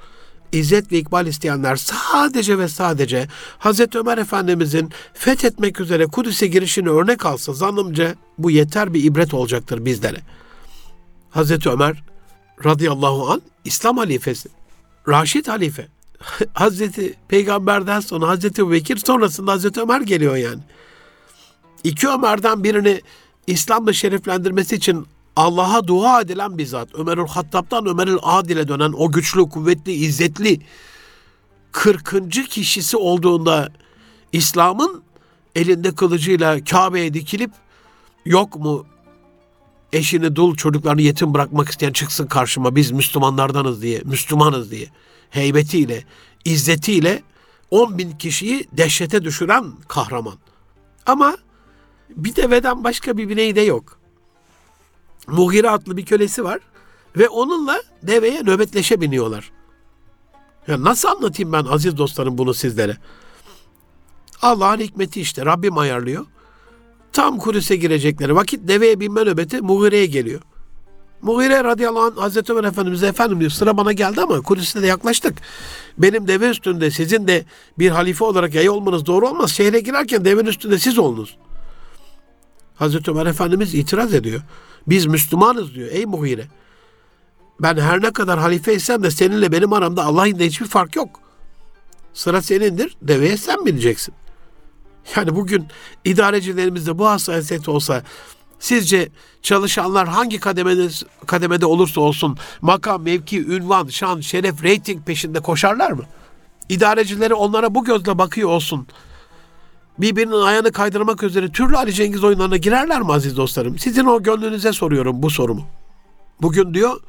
İzzet 0.52 0.92
ve 0.92 0.98
ikbal 0.98 1.26
isteyenler 1.26 1.76
sadece 1.76 2.58
ve 2.58 2.68
sadece 2.68 3.28
Hazreti 3.58 3.98
Ömer 3.98 4.18
Efendimizin 4.18 4.92
fethetmek 5.14 5.80
üzere 5.80 6.06
Kudüs'e 6.06 6.46
girişini 6.46 6.88
örnek 6.88 7.26
alsa 7.26 7.52
zannımca 7.52 8.14
bu 8.38 8.50
yeter 8.50 8.94
bir 8.94 9.04
ibret 9.04 9.34
olacaktır 9.34 9.84
bizlere. 9.84 10.20
Hazreti 11.30 11.70
Ömer 11.70 12.02
radıyallahu 12.64 13.30
an 13.30 13.42
İslam 13.64 13.96
halifesi. 13.96 14.57
Raşid 15.08 15.48
halife. 15.48 15.88
Hazreti 16.54 17.14
Peygamber'den 17.28 18.00
sonra 18.00 18.28
Hazreti 18.28 18.70
Bekir 18.70 18.96
sonrasında 18.96 19.52
Hazreti 19.52 19.80
Ömer 19.80 20.00
geliyor 20.00 20.36
yani. 20.36 20.62
İki 21.84 22.08
Ömer'den 22.08 22.64
birini 22.64 23.00
İslam'la 23.46 23.92
şereflendirmesi 23.92 24.76
için 24.76 25.06
Allah'a 25.36 25.86
dua 25.86 26.20
edilen 26.20 26.58
bir 26.58 26.66
zat. 26.66 26.88
Ömerül 26.94 27.26
Hattab'dan 27.26 27.86
Ömerül 27.86 28.18
Adil'e 28.22 28.68
dönen 28.68 28.92
o 28.96 29.12
güçlü, 29.12 29.48
kuvvetli, 29.48 29.92
izzetli 29.92 30.60
40. 31.72 32.50
kişisi 32.50 32.96
olduğunda 32.96 33.72
İslam'ın 34.32 35.02
elinde 35.54 35.94
kılıcıyla 35.94 36.64
Kabe'ye 36.64 37.14
dikilip 37.14 37.50
yok 38.24 38.56
mu 38.56 38.86
eşini, 39.92 40.36
dul 40.36 40.56
çocuklarını 40.56 41.02
yetim 41.02 41.34
bırakmak 41.34 41.68
isteyen 41.68 41.92
çıksın 41.92 42.26
karşıma 42.26 42.76
biz 42.76 42.90
Müslümanlardanız 42.90 43.82
diye, 43.82 44.02
Müslümanız 44.04 44.70
diye 44.70 44.86
heybetiyle, 45.30 46.04
izzetiyle 46.44 47.22
10 47.70 47.98
bin 47.98 48.12
kişiyi 48.12 48.68
dehşete 48.72 49.24
düşüren 49.24 49.72
kahraman. 49.88 50.34
Ama 51.06 51.36
bir 52.10 52.36
deveden 52.36 52.84
başka 52.84 53.16
bir 53.16 53.28
bineği 53.28 53.56
de 53.56 53.60
yok. 53.60 53.98
Mughire 55.26 55.70
adlı 55.70 55.96
bir 55.96 56.04
kölesi 56.04 56.44
var 56.44 56.60
ve 57.16 57.28
onunla 57.28 57.82
deveye 58.02 58.42
nöbetleşe 58.42 59.00
biniyorlar. 59.00 59.50
Ya 60.68 60.84
nasıl 60.84 61.08
anlatayım 61.08 61.52
ben 61.52 61.64
aziz 61.64 61.98
dostlarım 61.98 62.38
bunu 62.38 62.54
sizlere? 62.54 62.96
Allah'ın 64.42 64.78
hikmeti 64.78 65.20
işte 65.20 65.46
Rabbim 65.46 65.78
ayarlıyor. 65.78 66.26
Tam 67.18 67.38
Kudüs'e 67.38 67.76
girecekleri 67.76 68.34
vakit 68.34 68.68
deveye 68.68 69.00
binme 69.00 69.24
nöbeti 69.24 69.60
Mughire'ye 69.60 70.06
geliyor. 70.06 70.40
Mughire 71.22 71.64
radıyallahu 71.64 72.02
anh 72.02 72.16
Hazreti 72.16 72.52
Ömer 72.52 72.64
Efendimiz'e 72.64 73.06
efendim 73.06 73.40
diyor 73.40 73.50
sıra 73.50 73.76
bana 73.76 73.92
geldi 73.92 74.20
ama 74.20 74.40
Kudüs'e 74.40 74.82
de 74.82 74.86
yaklaştık. 74.86 75.38
Benim 75.98 76.28
deve 76.28 76.48
üstünde 76.50 76.90
sizin 76.90 77.28
de 77.28 77.44
bir 77.78 77.90
halife 77.90 78.24
olarak 78.24 78.54
yay 78.54 78.68
olmanız 78.68 79.06
doğru 79.06 79.28
olmaz. 79.28 79.50
Şehre 79.50 79.80
girerken 79.80 80.24
devenin 80.24 80.46
üstünde 80.46 80.78
siz 80.78 80.98
olunuz. 80.98 81.36
Hazreti 82.74 83.10
Ömer 83.10 83.26
Efendimiz 83.26 83.74
itiraz 83.74 84.14
ediyor. 84.14 84.40
Biz 84.86 85.06
Müslümanız 85.06 85.74
diyor 85.74 85.88
ey 85.92 86.06
Mughire. 86.06 86.46
Ben 87.60 87.76
her 87.76 88.02
ne 88.02 88.10
kadar 88.10 88.38
halife 88.38 88.72
de 89.02 89.10
seninle 89.10 89.52
benim 89.52 89.72
aramda 89.72 90.04
Allah'ın 90.04 90.38
hiçbir 90.38 90.66
fark 90.66 90.96
yok. 90.96 91.20
Sıra 92.14 92.42
senindir, 92.42 92.96
deveye 93.02 93.36
sen 93.36 93.66
bineceksin. 93.66 94.14
Yani 95.16 95.36
bugün 95.36 95.66
idarecilerimizde 96.04 96.98
bu 96.98 97.08
hassasiyet 97.08 97.68
olsa 97.68 98.02
sizce 98.58 99.08
çalışanlar 99.42 100.08
hangi 100.08 100.40
kademede, 100.40 100.88
kademede 101.26 101.66
olursa 101.66 102.00
olsun 102.00 102.36
makam, 102.60 103.02
mevki, 103.02 103.46
ünvan, 103.46 103.86
şan, 103.86 104.20
şeref, 104.20 104.62
reyting 104.62 105.06
peşinde 105.06 105.40
koşarlar 105.40 105.90
mı? 105.92 106.04
İdarecileri 106.68 107.34
onlara 107.34 107.74
bu 107.74 107.84
gözle 107.84 108.18
bakıyor 108.18 108.48
olsun. 108.48 108.86
Birbirinin 109.98 110.42
ayağını 110.42 110.72
kaydırmak 110.72 111.22
üzere 111.22 111.52
türlü 111.52 111.76
Ali 111.76 111.92
Cengiz 111.92 112.24
oyunlarına 112.24 112.56
girerler 112.56 113.02
mi 113.02 113.12
aziz 113.12 113.36
dostlarım? 113.36 113.78
Sizin 113.78 114.04
o 114.04 114.22
gönlünüze 114.22 114.72
soruyorum 114.72 115.22
bu 115.22 115.30
sorumu. 115.30 115.66
Bugün 116.42 116.74
diyor 116.74 117.00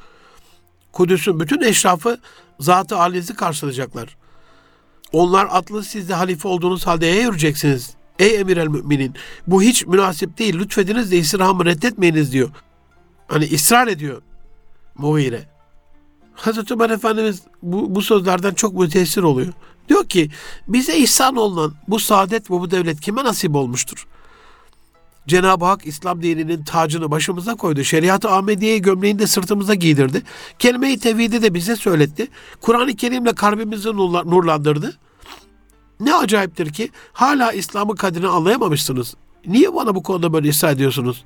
Kudüs'ün 0.92 1.40
bütün 1.40 1.60
eşrafı 1.60 2.20
zatı 2.60 2.96
karşılayacaklar. 3.36 4.19
Onlar 5.12 5.48
atlı 5.50 5.84
siz 5.84 6.08
de 6.08 6.14
halife 6.14 6.48
olduğunuz 6.48 6.86
halde 6.86 7.06
neye 7.06 7.22
yürüyeceksiniz? 7.22 7.90
Ey 8.18 8.40
emir 8.40 8.56
el 8.56 8.66
müminin 8.66 9.14
bu 9.46 9.62
hiç 9.62 9.86
münasip 9.86 10.38
değil 10.38 10.58
lütfediniz 10.58 11.10
de 11.10 11.16
istirhamı 11.16 11.64
reddetmeyiniz 11.64 12.32
diyor. 12.32 12.50
Hani 13.28 13.44
ısrar 13.54 13.88
ediyor 13.88 14.22
Mughire. 14.94 15.48
Hazreti 16.34 16.74
Ömer 16.74 16.90
Efendimiz 16.90 17.42
bu, 17.62 17.94
bu 17.94 18.02
sözlerden 18.02 18.54
çok 18.54 18.74
müteessir 18.74 19.22
oluyor. 19.22 19.52
Diyor 19.88 20.08
ki 20.08 20.30
bize 20.68 20.98
ihsan 20.98 21.36
olunan 21.36 21.74
bu 21.88 21.98
saadet 21.98 22.50
ve 22.50 22.54
bu 22.54 22.70
devlet 22.70 23.00
kime 23.00 23.24
nasip 23.24 23.54
olmuştur? 23.54 24.06
Cenab-ı 25.30 25.64
Hak 25.64 25.86
İslam 25.86 26.22
dininin 26.22 26.64
tacını 26.64 27.10
başımıza 27.10 27.54
koydu. 27.54 27.84
Şeriat-ı 27.84 28.30
Ahmediye'yi 28.30 28.82
gömleğini 28.82 29.18
de 29.18 29.26
sırtımıza 29.26 29.74
giydirdi. 29.74 30.22
Kelime-i 30.58 30.98
tevhidi 30.98 31.42
de 31.42 31.54
bize 31.54 31.76
söyletti. 31.76 32.28
Kur'an-ı 32.60 32.96
Kerim'le 32.96 33.32
kalbimizi 33.32 33.88
nurlandırdı. 33.88 34.98
Ne 36.00 36.14
acayiptir 36.14 36.72
ki 36.72 36.90
hala 37.12 37.52
İslam'ın 37.52 37.94
kadrini 37.96 38.28
anlayamamışsınız. 38.28 39.14
Niye 39.46 39.74
bana 39.74 39.94
bu 39.94 40.02
konuda 40.02 40.32
böyle 40.32 40.48
ısrar 40.48 40.72
ediyorsunuz? 40.72 41.24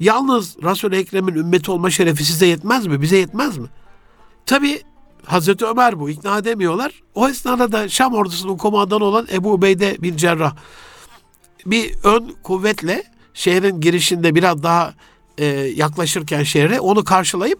Yalnız 0.00 0.56
Resul-i 0.62 0.96
Ekrem'in 0.96 1.34
ümmeti 1.34 1.70
olma 1.70 1.90
şerefi 1.90 2.24
size 2.24 2.46
yetmez 2.46 2.86
mi? 2.86 3.02
Bize 3.02 3.16
yetmez 3.16 3.58
mi? 3.58 3.66
Tabi 4.46 4.82
Hazreti 5.24 5.66
Ömer 5.66 6.00
bu 6.00 6.10
ikna 6.10 6.38
edemiyorlar. 6.38 6.92
O 7.14 7.28
esnada 7.28 7.72
da 7.72 7.88
Şam 7.88 8.14
ordusunun 8.14 8.56
komandanı 8.56 9.04
olan 9.04 9.26
Ebu 9.32 9.52
Ubeyde 9.52 9.96
bin 10.02 10.16
Cerrah 10.16 10.54
bir 11.66 11.94
ön 12.04 12.34
kuvvetle 12.42 13.04
şehrin 13.34 13.80
girişinde 13.80 14.34
biraz 14.34 14.62
daha 14.62 14.94
e, 15.38 15.44
yaklaşırken 15.54 16.42
şehre 16.42 16.80
onu 16.80 17.04
karşılayıp 17.04 17.58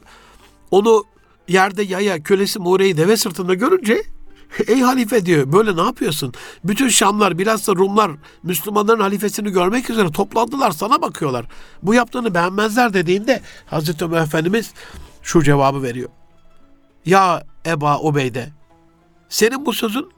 onu 0.71 1.05
yerde 1.49 1.83
yaya 1.83 2.23
kölesi 2.23 2.59
Muğre'yi 2.59 2.97
deve 2.97 3.17
sırtında 3.17 3.55
görünce 3.55 4.03
ey 4.67 4.81
halife 4.81 5.27
diyor 5.27 5.53
böyle 5.53 5.77
ne 5.77 5.83
yapıyorsun? 5.83 6.35
Bütün 6.65 6.89
Şamlar 6.89 7.39
bilhassa 7.39 7.75
Rumlar 7.75 8.11
Müslümanların 8.43 9.01
halifesini 9.01 9.51
görmek 9.51 9.91
üzere 9.91 10.13
toplandılar 10.13 10.71
sana 10.71 11.03
bakıyorlar. 11.03 11.47
Bu 11.83 11.95
yaptığını 11.95 12.35
beğenmezler 12.35 12.95
dediğinde 12.95 13.43
Hazreti 13.67 14.05
Ömer 14.05 14.23
Efendimiz 14.23 14.73
şu 15.23 15.43
cevabı 15.43 15.83
veriyor. 15.83 16.09
Ya 17.07 17.43
Eba 17.67 17.99
Ubeyde 18.01 18.49
senin 19.29 19.67
bu 19.67 19.73
sözün 19.73 20.09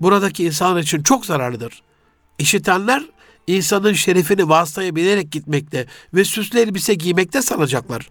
buradaki 0.00 0.44
insan 0.44 0.78
için 0.78 1.02
çok 1.02 1.26
zararlıdır. 1.26 1.82
İşitenler 2.38 3.02
insanın 3.46 3.92
şerefini 3.92 4.48
vasıtaya 4.48 4.96
bilerek 4.96 5.32
gitmekte 5.32 5.86
ve 6.14 6.24
süslü 6.24 6.58
elbise 6.58 6.94
giymekte 6.94 7.42
sanacaklar. 7.42 8.08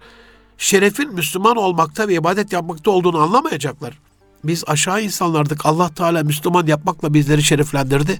Şerefin 0.58 1.14
Müslüman 1.14 1.58
olmakta 1.58 2.08
ve 2.08 2.14
ibadet 2.14 2.54
yapmakta 2.54 2.92
olduğunu 2.92 3.18
anlamayacaklar. 3.18 4.00
Biz 4.44 4.64
aşağı 4.68 5.02
insanlardık. 5.02 5.66
Allah 5.66 5.90
Teala 5.90 6.24
Müslüman 6.24 6.68
yapmakla 6.68 7.14
bizleri 7.14 7.44
şereflendirdi. 7.44 8.20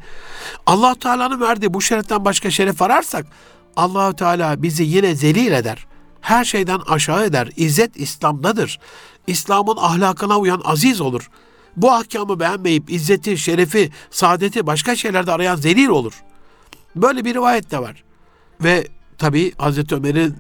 Allah 0.66 0.96
Teala'nın 0.96 1.42
verdiği 1.42 1.74
bu 1.74 1.82
şereften 1.82 2.26
başka 2.26 2.52
şeref 2.52 2.82
ararsak 2.82 3.26
Allahu 3.76 4.16
Teala 4.16 4.64
bizi 4.64 4.84
yine 4.84 5.16
zelil 5.16 5.52
eder. 5.52 5.88
Her 6.22 6.46
şeyden 6.46 6.80
aşağı 6.88 7.26
eder. 7.26 7.50
İzzet 7.58 7.98
İslam'dadır. 7.98 8.80
İslam'ın 9.28 9.78
ahlakına 9.78 10.38
uyan 10.40 10.62
aziz 10.66 11.02
olur. 11.02 11.30
Bu 11.78 11.92
ahkamı 11.92 12.40
beğenmeyip 12.40 12.92
izzeti, 12.92 13.38
şerefi, 13.38 13.92
saadeti 14.12 14.68
başka 14.68 14.96
şeylerde 14.96 15.32
arayan 15.32 15.56
zelil 15.56 15.88
olur. 15.88 16.14
Böyle 16.96 17.26
bir 17.26 17.34
rivayet 17.34 17.72
de 17.72 17.80
var. 17.80 18.04
Ve 18.64 18.88
tabi 19.18 19.54
Hazreti 19.58 19.96
Ömer'in 19.96 20.36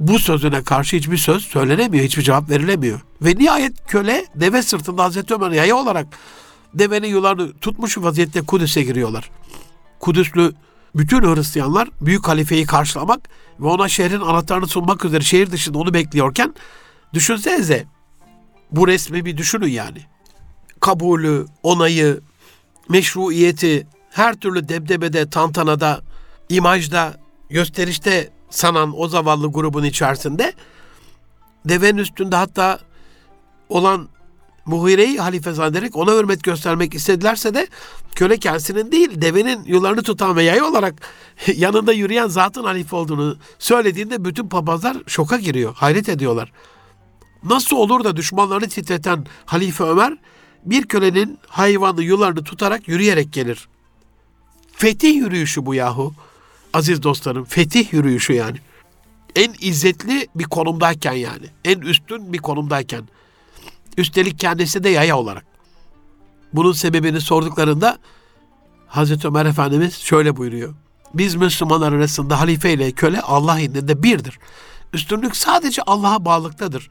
bu 0.00 0.18
sözüne 0.18 0.62
karşı 0.62 0.96
hiçbir 0.96 1.16
söz 1.16 1.42
söylenemiyor, 1.44 2.04
hiçbir 2.04 2.22
cevap 2.22 2.50
verilemiyor. 2.50 3.00
Ve 3.22 3.34
nihayet 3.36 3.86
köle 3.86 4.26
deve 4.34 4.62
sırtında 4.62 5.04
Hazreti 5.04 5.34
Ömer 5.34 5.50
yaya 5.50 5.76
olarak 5.76 6.06
devenin 6.74 7.08
yularını 7.08 7.52
tutmuş 7.52 7.98
vaziyette 7.98 8.42
Kudüs'e 8.42 8.82
giriyorlar. 8.82 9.30
Kudüslü 10.00 10.52
bütün 10.94 11.22
Hristiyanlar 11.22 11.88
büyük 12.00 12.28
halifeyi 12.28 12.66
karşılamak 12.66 13.20
ve 13.60 13.66
ona 13.66 13.88
şehrin 13.88 14.20
anahtarını 14.20 14.66
sunmak 14.66 15.04
üzere 15.04 15.20
şehir 15.20 15.52
dışında 15.52 15.78
onu 15.78 15.94
bekliyorken 15.94 16.54
düşünsenize 17.14 17.86
bu 18.70 18.88
resmi 18.88 19.24
bir 19.24 19.36
düşünün 19.36 19.68
yani. 19.68 19.98
Kabulü, 20.80 21.46
onayı, 21.62 22.20
meşruiyeti 22.88 23.86
her 24.10 24.34
türlü 24.34 24.68
debdebede, 24.68 25.30
tantanada, 25.30 26.00
imajda, 26.48 27.20
gösterişte 27.50 28.30
sanan 28.50 29.00
o 29.00 29.08
zavallı 29.08 29.52
grubun 29.52 29.84
içerisinde 29.84 30.52
devenin 31.64 31.98
üstünde 31.98 32.36
hatta 32.36 32.78
olan 33.68 34.08
Muhire'yi 34.66 35.18
halife 35.18 35.52
zannederek 35.52 35.96
ona 35.96 36.12
hürmet 36.12 36.42
göstermek 36.42 36.94
istedilerse 36.94 37.54
de 37.54 37.66
köle 38.14 38.36
kendisinin 38.36 38.92
değil 38.92 39.20
devenin 39.22 39.64
yollarını 39.64 40.02
tutan 40.02 40.36
ve 40.36 40.42
yay 40.42 40.62
olarak 40.62 40.94
yanında 41.56 41.92
yürüyen 41.92 42.28
zatın 42.28 42.64
halife 42.64 42.96
olduğunu 42.96 43.36
söylediğinde 43.58 44.24
bütün 44.24 44.48
papazlar 44.48 44.96
şoka 45.06 45.36
giriyor. 45.36 45.74
Hayret 45.74 46.08
ediyorlar. 46.08 46.52
Nasıl 47.44 47.76
olur 47.76 48.04
da 48.04 48.16
düşmanlarını 48.16 48.68
titreten 48.68 49.26
Halife 49.44 49.84
Ömer 49.84 50.18
bir 50.66 50.86
kölenin 50.86 51.38
hayvanı 51.48 52.02
yularını 52.02 52.44
tutarak 52.44 52.88
yürüyerek 52.88 53.32
gelir. 53.32 53.68
Fetih 54.72 55.14
yürüyüşü 55.14 55.66
bu 55.66 55.74
yahu. 55.74 56.14
Aziz 56.72 57.02
dostlarım 57.02 57.44
fetih 57.44 57.92
yürüyüşü 57.92 58.32
yani. 58.32 58.58
En 59.36 59.54
izzetli 59.60 60.28
bir 60.34 60.44
konumdayken 60.44 61.12
yani. 61.12 61.46
En 61.64 61.80
üstün 61.80 62.32
bir 62.32 62.38
konumdayken. 62.38 63.08
Üstelik 63.96 64.38
kendisi 64.38 64.84
de 64.84 64.88
yaya 64.88 65.18
olarak. 65.18 65.44
Bunun 66.52 66.72
sebebini 66.72 67.20
sorduklarında 67.20 67.98
Hazreti 68.86 69.28
Ömer 69.28 69.46
Efendimiz 69.46 69.94
şöyle 69.94 70.36
buyuruyor. 70.36 70.74
Biz 71.14 71.34
Müslümanlar 71.34 71.92
arasında 71.92 72.40
halife 72.40 72.72
ile 72.72 72.92
köle 72.92 73.20
Allah 73.20 73.60
indinde 73.60 74.02
birdir. 74.02 74.38
Üstünlük 74.92 75.36
sadece 75.36 75.82
Allah'a 75.82 76.24
bağlılıktadır. 76.24 76.90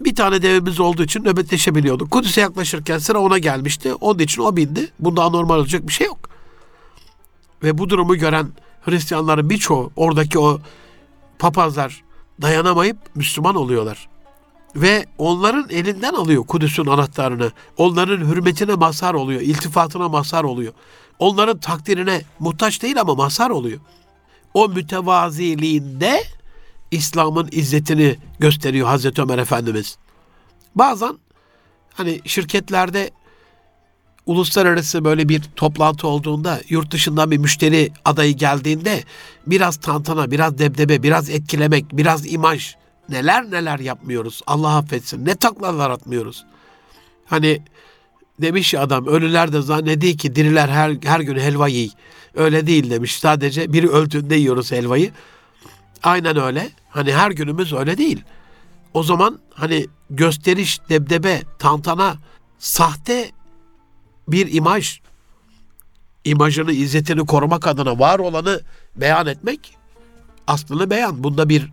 Bir 0.00 0.14
tane 0.14 0.42
devimiz 0.42 0.80
olduğu 0.80 1.02
için 1.02 1.24
nöbetleşebiliyorduk. 1.24 2.10
Kudüs'e 2.10 2.40
yaklaşırken 2.40 2.98
sıra 2.98 3.18
ona 3.18 3.38
gelmişti. 3.38 3.94
Onun 3.94 4.18
için 4.18 4.42
o 4.42 4.56
bindi. 4.56 4.88
Bunda 5.00 5.22
anormal 5.22 5.58
olacak 5.58 5.88
bir 5.88 5.92
şey 5.92 6.06
yok. 6.06 6.28
Ve 7.62 7.78
bu 7.78 7.90
durumu 7.90 8.16
gören 8.16 8.48
Hristiyanların 8.82 9.50
birçoğu 9.50 9.92
oradaki 9.96 10.38
o 10.38 10.60
papazlar 11.38 12.04
dayanamayıp 12.42 12.96
Müslüman 13.14 13.54
oluyorlar. 13.54 14.08
Ve 14.76 15.06
onların 15.18 15.66
elinden 15.70 16.12
alıyor 16.12 16.46
Kudüs'ün 16.46 16.86
anahtarını. 16.86 17.52
Onların 17.76 18.26
hürmetine 18.26 18.74
mazhar 18.74 19.14
oluyor, 19.14 19.40
iltifatına 19.40 20.08
mazhar 20.08 20.44
oluyor. 20.44 20.72
Onların 21.18 21.58
takdirine 21.58 22.22
muhtaç 22.38 22.82
değil 22.82 23.00
ama 23.00 23.14
mazhar 23.14 23.50
oluyor. 23.50 23.78
O 24.54 24.68
mütevaziliğinde 24.68 26.22
İslam'ın 26.90 27.48
izzetini 27.52 28.16
gösteriyor 28.38 28.86
Hazreti 28.88 29.22
Ömer 29.22 29.38
Efendimiz. 29.38 29.98
Bazen 30.74 31.18
hani 31.94 32.20
şirketlerde 32.24 33.10
uluslararası 34.26 35.04
böyle 35.04 35.28
bir 35.28 35.42
toplantı 35.56 36.08
olduğunda 36.08 36.60
yurt 36.68 36.90
dışından 36.90 37.30
bir 37.30 37.38
müşteri 37.38 37.92
adayı 38.04 38.36
geldiğinde 38.36 39.04
biraz 39.46 39.76
tantana, 39.76 40.30
biraz 40.30 40.58
debdebe, 40.58 41.02
biraz 41.02 41.30
etkilemek, 41.30 41.84
biraz 41.92 42.32
imaj 42.32 42.74
neler 43.08 43.50
neler 43.50 43.78
yapmıyoruz. 43.78 44.42
Allah 44.46 44.76
affetsin. 44.76 45.26
Ne 45.26 45.34
taklalar 45.34 45.90
atmıyoruz. 45.90 46.44
Hani 47.26 47.62
demiş 48.40 48.74
ya 48.74 48.82
adam 48.82 49.06
ölüler 49.06 49.52
de 49.52 49.62
zannediyor 49.62 50.18
ki 50.18 50.36
diriler 50.36 50.68
her, 50.68 50.96
her 51.04 51.20
gün 51.20 51.38
helva 51.38 51.68
yiy. 51.68 51.90
Öyle 52.34 52.66
değil 52.66 52.90
demiş. 52.90 53.18
Sadece 53.18 53.72
biri 53.72 53.88
öldüğünde 53.88 54.34
yiyoruz 54.34 54.72
helvayı. 54.72 55.10
Aynen 56.02 56.36
öyle. 56.36 56.70
Hani 56.90 57.12
her 57.12 57.30
günümüz 57.30 57.72
öyle 57.72 57.98
değil. 57.98 58.24
O 58.94 59.02
zaman 59.02 59.38
hani 59.54 59.86
gösteriş, 60.10 60.80
debdebe, 60.88 61.42
tantana, 61.58 62.16
sahte 62.58 63.30
bir 64.28 64.54
imaj, 64.54 65.00
imajını, 66.24 66.72
izzetini 66.72 67.26
korumak 67.26 67.66
adına 67.66 67.98
var 67.98 68.18
olanı 68.18 68.60
beyan 68.96 69.26
etmek 69.26 69.76
aslını 70.46 70.90
beyan. 70.90 71.24
Bunda 71.24 71.48
bir 71.48 71.72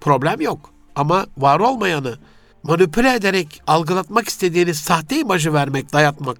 problem 0.00 0.40
yok. 0.40 0.70
Ama 0.96 1.26
var 1.38 1.60
olmayanı 1.60 2.18
manipüle 2.62 3.14
ederek 3.14 3.62
algılatmak 3.66 4.28
istediğiniz 4.28 4.78
sahte 4.78 5.20
imajı 5.20 5.52
vermek, 5.52 5.92
dayatmak 5.92 6.38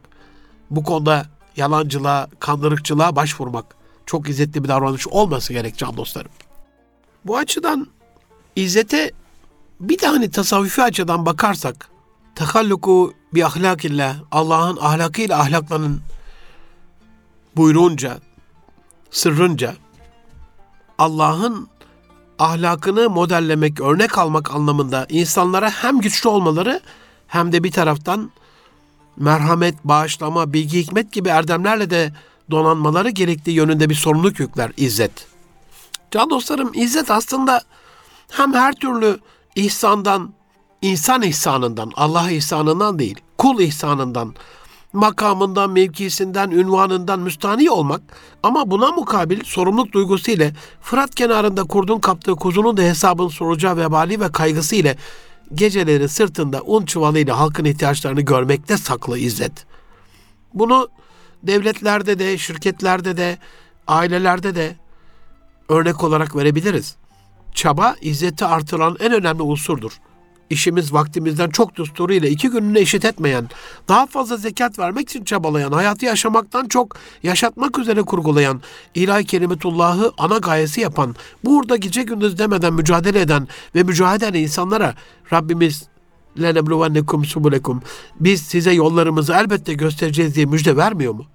bu 0.71 0.83
konuda 0.83 1.27
yalancılığa, 1.57 2.29
kandırıkçılığa 2.41 3.17
başvurmak 3.17 3.65
çok 4.07 4.29
izzetli 4.29 4.65
bir 4.65 4.69
davranış 4.69 5.09
olması 5.09 5.53
gerek 5.53 5.77
can 5.77 5.97
dostlarım. 5.97 6.31
Bu 7.25 7.37
açıdan 7.37 7.87
izzete 8.57 9.13
bir 9.81 10.03
hani 10.03 10.31
tasavvufi 10.31 10.83
açıdan 10.83 11.27
bakarsak 11.27 11.89
tehalluku 12.35 13.15
bir 13.35 13.43
ahlakille 13.43 14.17
Allah'ın 14.31 14.79
ahlakıyla 14.81 15.41
ahlaklanın 15.41 16.01
buyruğunca, 17.57 18.19
sırrınca 19.11 19.75
Allah'ın 20.99 21.69
ahlakını 22.39 23.11
modellemek, 23.11 23.81
örnek 23.81 24.19
almak 24.19 24.55
anlamında 24.55 25.07
insanlara 25.09 25.71
hem 25.71 26.01
güçlü 26.01 26.29
olmaları 26.29 26.81
hem 27.27 27.53
de 27.53 27.65
bir 27.65 27.71
taraftan 27.71 28.31
merhamet, 29.17 29.85
bağışlama, 29.85 30.53
bilgi, 30.53 30.79
hikmet 30.83 31.13
gibi 31.13 31.29
erdemlerle 31.29 31.91
de 31.91 32.13
donanmaları 32.51 33.11
gerektiği 33.11 33.53
yönünde 33.53 33.91
bir 33.91 33.95
sorumluluk 33.95 34.41
yükler 34.41 34.73
izzet. 34.77 35.27
Can 36.11 36.31
dostlarım 36.31 36.71
izzet 36.75 37.11
aslında 37.11 37.61
hem 38.31 38.55
her 38.55 38.73
türlü 38.73 39.19
ihsandan, 39.55 40.33
insan 40.83 41.23
ihsanından, 41.23 41.93
Allah 41.97 42.31
ihsanından 42.31 42.99
değil, 42.99 43.17
kul 43.39 43.61
ihsanından, 43.61 44.35
makamından, 44.93 45.71
mevkisinden, 45.71 46.51
ünvanından 46.51 47.21
müstani 47.21 47.71
olmak 47.71 48.01
ama 48.43 48.71
buna 48.71 48.93
mukabil 48.93 49.45
sorumluluk 49.45 49.93
duygusu 49.93 50.31
ile 50.31 50.53
Fırat 50.81 51.15
kenarında 51.15 51.65
kurdun 51.65 51.99
kaptığı 51.99 52.37
kuzunun 52.37 52.77
da 52.77 52.83
hesabını 52.83 53.31
soracağı 53.31 53.77
vebali 53.77 54.21
ve 54.21 54.33
kaygısı 54.33 54.77
ile 54.77 54.97
geceleri 55.55 56.09
sırtında 56.09 56.63
un 56.63 56.85
çuvalıyla 56.85 57.39
halkın 57.39 57.65
ihtiyaçlarını 57.65 58.21
görmekte 58.21 58.77
saklı 58.77 59.19
izzet. 59.19 59.67
Bunu 60.55 60.89
devletlerde 61.43 62.19
de, 62.19 62.39
şirketlerde 62.39 63.17
de, 63.17 63.39
ailelerde 63.87 64.55
de 64.55 64.77
örnek 65.69 66.05
olarak 66.05 66.37
verebiliriz. 66.37 66.97
Çaba 67.55 67.97
izzeti 68.01 68.45
artıran 68.45 68.97
en 69.01 69.13
önemli 69.13 69.43
unsurdur. 69.43 69.93
İşimiz 70.51 70.93
vaktimizden 70.93 71.51
çok 71.51 71.77
düsturuyla 71.77 72.29
iki 72.29 72.49
gününü 72.49 72.79
eşit 72.79 73.05
etmeyen, 73.05 73.49
daha 73.89 74.07
fazla 74.07 74.37
zekat 74.37 74.79
vermek 74.79 75.09
için 75.09 75.25
çabalayan, 75.25 75.73
hayatı 75.73 76.05
yaşamaktan 76.05 76.69
çok 76.69 76.97
yaşatmak 77.23 77.79
üzere 77.79 78.03
kurgulayan, 78.03 78.63
ilahi 78.95 79.25
kelimetullahı 79.25 80.13
ana 80.19 80.39
gayesi 80.39 80.81
yapan, 80.81 81.17
burada 81.45 81.77
gece 81.77 82.03
gündüz 82.03 82.39
demeden 82.39 82.75
mücadele 82.75 83.21
eden 83.21 83.49
ve 83.75 83.83
mücadele 83.83 84.41
insanlara 84.41 84.95
Rabbimiz 85.33 85.89
lenebluvennekum 86.41 87.25
subulekum 87.25 87.83
biz 88.21 88.43
size 88.43 88.73
yollarımızı 88.73 89.33
elbette 89.33 89.75
göstereceğiz 89.75 90.35
diye 90.35 90.47
müjde 90.47 90.77
vermiyor 90.77 91.13
mu? 91.15 91.27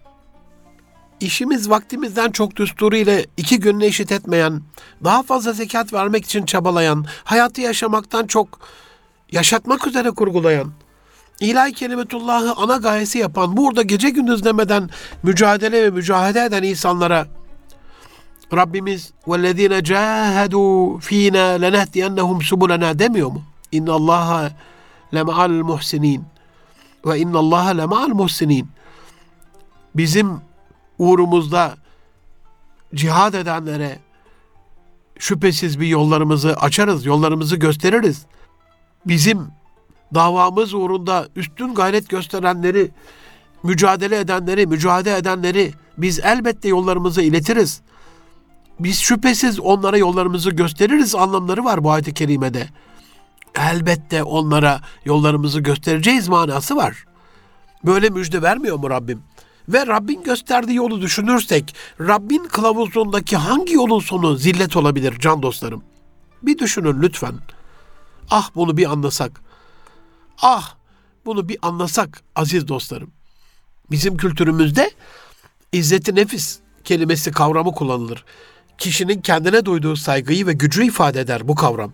işimiz 1.23 1.71
vaktimizden 1.71 2.31
çok 2.31 2.57
düsturu 2.57 2.97
ile 2.97 3.27
iki 3.37 3.61
gününü 3.61 3.85
eşit 3.85 4.13
etmeyen, 4.13 4.63
daha 5.05 5.23
fazla 5.23 5.53
zekat 5.53 5.93
vermek 5.93 6.25
için 6.25 6.45
çabalayan, 6.45 7.07
hayatı 7.25 7.61
yaşamaktan 7.61 8.27
çok 8.27 8.61
yaşatmak 9.33 9.87
üzere 9.87 10.11
kurgulayan, 10.11 10.73
ilahi 11.41 11.73
kelimetullahı 11.73 12.53
ana 12.53 12.77
gayesi 12.77 13.19
yapan, 13.19 13.57
burada 13.57 13.83
gece 13.83 14.11
gündüz 14.11 14.45
demeden 14.45 14.91
mücadele 15.23 15.83
ve 15.83 15.91
mücadele 15.91 16.45
eden 16.45 16.63
insanlara 16.63 17.27
Rabbimiz 18.53 19.13
وَالَّذ۪ينَ 19.27 19.75
جَاهَدُوا 19.93 21.01
ف۪ينَا 21.01 21.45
لَنَهْدِيَنَّهُمْ 21.65 22.39
سُبُلَنَا 22.51 22.99
demiyor 22.99 23.29
mu? 23.29 23.43
اِنَّ 23.73 23.89
اللّٰهَ 23.99 24.51
لَمَعَ 25.13 25.37
الْمُحْسِن۪ينَ 25.51 26.21
ve 27.07 27.19
inna 27.19 27.39
Allah 27.39 27.65
lema'al 27.65 28.09
muhsinin. 28.09 28.69
Bizim 29.95 30.41
uğrumuzda 31.04 31.76
cihad 32.96 33.34
edenlere 33.34 34.00
şüphesiz 35.20 35.80
bir 35.80 35.88
yollarımızı 35.88 36.56
açarız, 36.56 37.06
yollarımızı 37.06 37.56
gösteririz. 37.56 38.26
Bizim 39.06 39.48
davamız 40.14 40.74
uğrunda 40.74 41.28
üstün 41.36 41.74
gayret 41.74 42.10
gösterenleri, 42.10 42.92
mücadele 43.64 44.20
edenleri, 44.20 44.68
mücadele 44.68 45.18
edenleri 45.18 45.74
biz 45.98 46.20
elbette 46.20 46.68
yollarımızı 46.68 47.22
iletiriz. 47.22 47.82
Biz 48.80 49.00
şüphesiz 49.00 49.60
onlara 49.60 49.98
yollarımızı 49.98 50.52
gösteririz 50.52 51.16
anlamları 51.16 51.66
var 51.66 51.84
bu 51.84 51.92
ayet-i 51.92 52.14
kerimede 52.14 52.68
elbette 53.56 54.24
onlara 54.24 54.82
yollarımızı 55.06 55.60
göstereceğiz 55.60 56.28
manası 56.28 56.76
var. 56.76 57.06
Böyle 57.86 58.10
müjde 58.10 58.42
vermiyor 58.42 58.78
mu 58.78 58.90
Rabbim? 58.90 59.24
Ve 59.70 59.88
Rabbin 59.88 60.24
gösterdiği 60.24 60.76
yolu 60.76 61.02
düşünürsek, 61.02 61.76
Rabbin 62.00 62.44
kılavuzundaki 62.44 63.38
hangi 63.38 63.74
yolun 63.74 64.00
sonu 64.00 64.36
zillet 64.36 64.76
olabilir 64.76 65.20
can 65.20 65.42
dostlarım? 65.42 65.84
Bir 66.44 66.58
düşünün 66.58 67.02
lütfen. 67.02 67.36
Ah 68.30 68.50
bunu 68.56 68.78
bir 68.78 68.92
anlasak. 68.92 69.42
Ah 70.42 70.76
bunu 71.26 71.50
bir 71.50 71.58
anlasak 71.62 72.22
aziz 72.36 72.68
dostlarım. 72.68 73.12
Bizim 73.92 74.18
kültürümüzde 74.18 74.92
izzeti 75.72 76.16
nefis 76.16 76.60
kelimesi 76.84 77.32
kavramı 77.32 77.72
kullanılır. 77.72 78.26
Kişinin 78.78 79.22
kendine 79.22 79.66
duyduğu 79.66 79.96
saygıyı 79.96 80.48
ve 80.48 80.54
gücü 80.54 80.86
ifade 80.86 81.20
eder 81.20 81.48
bu 81.48 81.56
kavram 81.56 81.94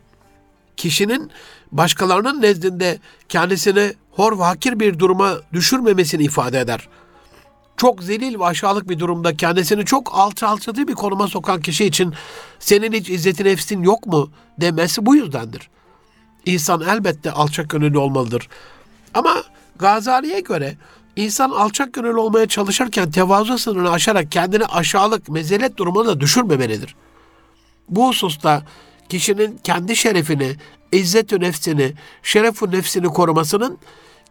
kişinin 0.80 1.32
başkalarının 1.72 2.42
nezdinde 2.42 3.00
kendisini 3.30 3.94
hor 4.12 4.40
ve 4.40 4.44
hakir 4.44 4.80
bir 4.80 5.00
duruma 5.00 5.38
düşürmemesini 5.54 6.24
ifade 6.24 6.60
eder. 6.60 6.90
Çok 7.80 8.04
zelil 8.04 8.40
ve 8.40 8.46
aşağılık 8.46 8.90
bir 8.90 9.00
durumda 9.00 9.38
kendisini 9.38 9.86
çok 9.86 10.12
alçaltıcı 10.14 10.88
bir 10.88 10.94
konuma 10.94 11.28
sokan 11.28 11.62
kişi 11.62 11.86
için 11.86 12.14
senin 12.60 12.94
hiç 12.94 13.10
izzeti 13.10 13.44
nefsin 13.44 13.84
yok 13.84 14.06
mu 14.06 14.32
demesi 14.62 15.06
bu 15.06 15.16
yüzdendir. 15.16 15.70
İnsan 16.46 16.82
elbette 16.82 17.32
alçak 17.32 17.70
gönüllü 17.70 17.98
olmalıdır. 17.98 18.48
Ama 19.14 19.44
Gazali'ye 19.76 20.40
göre 20.40 20.78
insan 21.16 21.50
alçak 21.50 21.94
gönüllü 21.94 22.18
olmaya 22.18 22.48
çalışırken 22.48 23.12
tevazu 23.12 23.58
sınırını 23.58 23.92
aşarak 23.92 24.32
kendini 24.32 24.66
aşağılık, 24.66 25.30
mezelet 25.30 25.78
durumuna 25.78 26.08
da 26.08 26.20
düşürmemelidir. 26.20 26.96
Bu 27.90 28.08
hususta 28.08 28.64
kişinin 29.10 29.60
kendi 29.64 29.96
şerefini, 29.96 30.56
izzet-ü 30.92 31.40
nefsini, 31.40 31.94
şeref-ü 32.24 32.72
nefsini 32.72 33.08
korumasının 33.08 33.78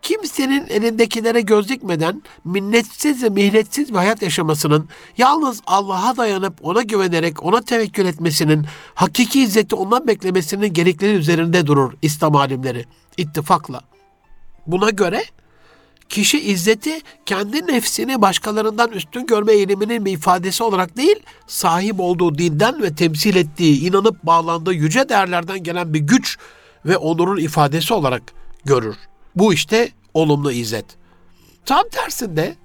kimsenin 0.02 0.66
elindekilere 0.68 1.40
göz 1.40 1.68
dikmeden 1.68 2.22
minnetsiz 2.44 3.22
ve 3.22 3.28
mihnetsiz 3.28 3.92
bir 3.92 3.98
hayat 3.98 4.22
yaşamasının, 4.22 4.88
yalnız 5.18 5.62
Allah'a 5.66 6.16
dayanıp 6.16 6.54
ona 6.62 6.82
güvenerek 6.82 7.44
ona 7.44 7.60
tevekkül 7.60 8.06
etmesinin, 8.06 8.66
hakiki 8.94 9.42
izzeti 9.42 9.74
ondan 9.74 10.06
beklemesinin 10.06 10.72
gerekleri 10.72 11.12
üzerinde 11.12 11.66
durur 11.66 11.92
İslam 12.02 12.36
alimleri 12.36 12.84
ittifakla. 13.16 13.80
Buna 14.66 14.90
göre 14.90 15.24
kişi 16.08 16.40
izzeti 16.40 17.00
kendi 17.26 17.66
nefsini 17.66 18.22
başkalarından 18.22 18.90
üstün 18.90 19.26
görme 19.26 19.52
eğiliminin 19.52 20.04
bir 20.04 20.12
ifadesi 20.12 20.62
olarak 20.62 20.96
değil, 20.96 21.16
sahip 21.46 22.00
olduğu 22.00 22.38
dinden 22.38 22.82
ve 22.82 22.94
temsil 22.94 23.36
ettiği, 23.36 23.80
inanıp 23.80 24.22
bağlandığı 24.22 24.74
yüce 24.74 25.08
değerlerden 25.08 25.62
gelen 25.62 25.94
bir 25.94 26.00
güç 26.00 26.38
ve 26.84 26.96
onurun 26.96 27.36
ifadesi 27.36 27.94
olarak 27.94 28.22
görür. 28.64 28.96
Bu 29.36 29.54
işte 29.54 29.92
olumlu 30.14 30.52
izzet. 30.52 30.84
Tam 31.64 31.88
tersinde 31.88 32.56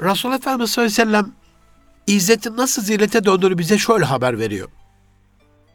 Resulullah 0.00 0.38
Efendimiz 0.38 0.70
sallallahu 0.70 0.92
aleyhi 0.92 1.08
ve 1.08 1.12
sellem 1.12 1.32
izzetin 2.06 2.56
nasıl 2.56 2.82
zillete 2.82 3.24
döndüğünü 3.24 3.58
bize 3.58 3.78
şöyle 3.78 4.04
haber 4.04 4.38
veriyor. 4.38 4.68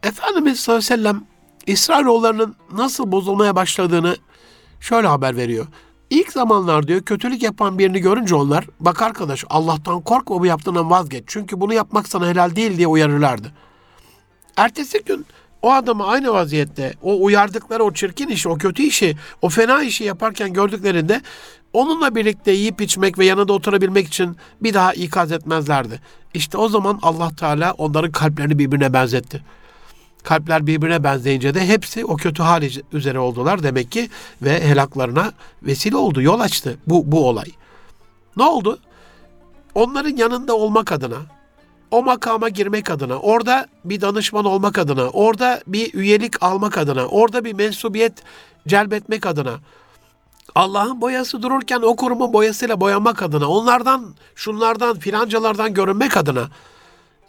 Efendimiz 0.04 0.60
sallallahu 0.60 0.86
aleyhi 0.86 0.93
ve 0.93 1.04
sellem 1.04 1.24
İsrailoğullarının 1.67 2.56
nasıl 2.71 3.12
bozulmaya 3.12 3.56
başladığını 3.56 4.17
şöyle 4.80 5.08
haber 5.08 5.38
veriyor. 5.38 5.67
İlk 6.10 6.32
zamanlar 6.32 6.88
diyor 6.88 7.02
kötülük 7.02 7.43
yapan 7.43 7.80
birini 7.80 8.00
görünce 8.00 8.36
onlar 8.36 8.65
bak 8.80 9.02
arkadaş 9.02 9.45
Allah'tan 9.50 10.02
korkma 10.02 10.39
bu 10.39 10.45
yaptığından 10.45 10.89
vazgeç. 10.89 11.24
Çünkü 11.28 11.62
bunu 11.62 11.74
yapmak 11.74 12.08
sana 12.08 12.28
helal 12.28 12.56
değil 12.56 12.78
diye 12.78 12.88
uyarırlardı. 12.88 13.52
Ertesi 14.58 15.04
gün 15.04 15.26
o 15.65 15.71
adamı 15.71 16.08
aynı 16.08 16.34
vaziyette 16.34 16.93
o 17.01 17.23
uyardıkları 17.23 17.84
o 17.84 17.93
çirkin 17.93 18.28
işi, 18.28 18.49
o 18.49 18.58
kötü 18.58 18.84
işi, 18.84 19.17
o 19.41 19.49
fena 19.49 19.84
işi 19.84 20.04
yaparken 20.04 20.54
gördüklerinde 20.54 21.21
onunla 21.73 22.15
birlikte 22.15 22.51
yiyip 22.51 22.82
içmek 22.82 23.17
ve 23.19 23.25
yanında 23.25 23.54
oturabilmek 23.54 24.08
için 24.08 24.38
bir 24.62 24.73
daha 24.73 24.93
ikaz 24.93 25.32
etmezlerdi. 25.32 26.01
İşte 26.34 26.58
o 26.58 26.69
zaman 26.69 26.99
Allah 27.01 27.36
Teala 27.36 27.73
onların 27.73 28.12
kalplerini 28.12 28.60
birbirine 28.60 28.93
benzetti 28.93 29.43
kalpler 30.23 30.67
birbirine 30.67 31.04
benzeyince 31.04 31.54
de 31.54 31.67
hepsi 31.67 32.06
o 32.06 32.15
kötü 32.15 32.43
hal 32.43 32.63
üzere 32.93 33.19
oldular 33.19 33.63
demek 33.63 33.91
ki 33.91 34.10
ve 34.41 34.67
helaklarına 34.67 35.32
vesile 35.63 35.97
oldu, 35.97 36.21
yol 36.21 36.39
açtı 36.39 36.78
bu, 36.88 37.12
bu 37.12 37.28
olay. 37.30 37.51
Ne 38.38 38.43
oldu? 38.43 38.80
Onların 39.75 40.17
yanında 40.17 40.56
olmak 40.56 40.91
adına, 40.91 41.17
o 41.91 42.04
makama 42.04 42.50
girmek 42.50 42.89
adına, 42.89 43.19
orada 43.19 43.67
bir 43.86 44.02
danışman 44.02 44.45
olmak 44.45 44.78
adına, 44.78 45.10
orada 45.10 45.62
bir 45.67 45.93
üyelik 45.93 46.43
almak 46.43 46.78
adına, 46.78 47.06
orada 47.06 47.45
bir 47.45 47.54
mensubiyet 47.54 48.13
celbetmek 48.67 49.26
adına, 49.26 49.54
Allah'ın 50.56 51.02
boyası 51.02 51.41
dururken 51.41 51.82
o 51.82 51.95
kurumun 51.95 52.34
boyasıyla 52.34 52.82
boyamak 52.82 53.21
adına, 53.21 53.48
onlardan, 53.50 54.15
şunlardan, 54.36 55.00
filancalardan 55.00 55.74
görünmek 55.74 56.17
adına, 56.17 56.48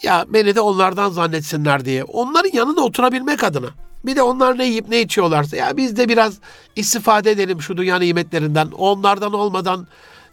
ya 0.03 0.25
beni 0.29 0.55
de 0.55 0.61
onlardan 0.61 1.11
zannetsinler 1.11 1.85
diye. 1.85 2.05
Onların 2.05 2.51
yanında 2.53 2.81
oturabilmek 2.81 3.45
adına. 3.45 3.69
Bir 4.05 4.17
de 4.17 4.23
onlar 4.23 4.59
ne 4.59 4.67
yiyip 4.67 4.89
ne 4.89 5.01
içiyorlarsa 5.01 5.57
ya 5.57 5.77
biz 5.77 5.97
de 5.97 6.09
biraz 6.09 6.39
istifade 6.77 7.31
edelim 7.31 7.63
şu 7.63 7.77
dünya 7.77 7.99
nimetlerinden. 7.99 8.71
Onlardan 8.71 9.33
olmadan 9.33 9.87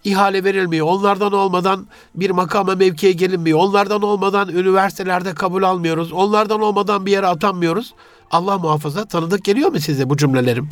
ihale 0.04 0.44
verilmiyor. 0.44 0.88
Onlardan 0.88 1.34
olmadan 1.34 1.88
bir 2.16 2.30
makama 2.30 2.76
mevkiye 2.76 3.12
gelinmiyor. 3.12 3.60
Onlardan 3.60 4.02
olmadan 4.02 4.50
üniversitelerde 4.50 5.34
kabul 5.34 5.64
almıyoruz. 5.64 6.12
Onlardan 6.12 6.62
olmadan 6.62 7.06
bir 7.06 7.12
yere 7.12 7.28
atanmıyoruz. 7.28 7.94
Allah 8.32 8.58
muhafaza 8.58 9.06
tanıdık 9.06 9.44
geliyor 9.44 9.72
mu 9.72 9.80
size 9.80 10.10
bu 10.10 10.18
cümlelerim? 10.18 10.70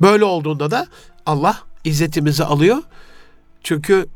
Böyle 0.00 0.24
olduğunda 0.24 0.70
da 0.70 0.86
Allah 1.26 1.58
izzetimizi 1.84 2.44
alıyor. 2.44 2.78
Çünkü 3.62 4.06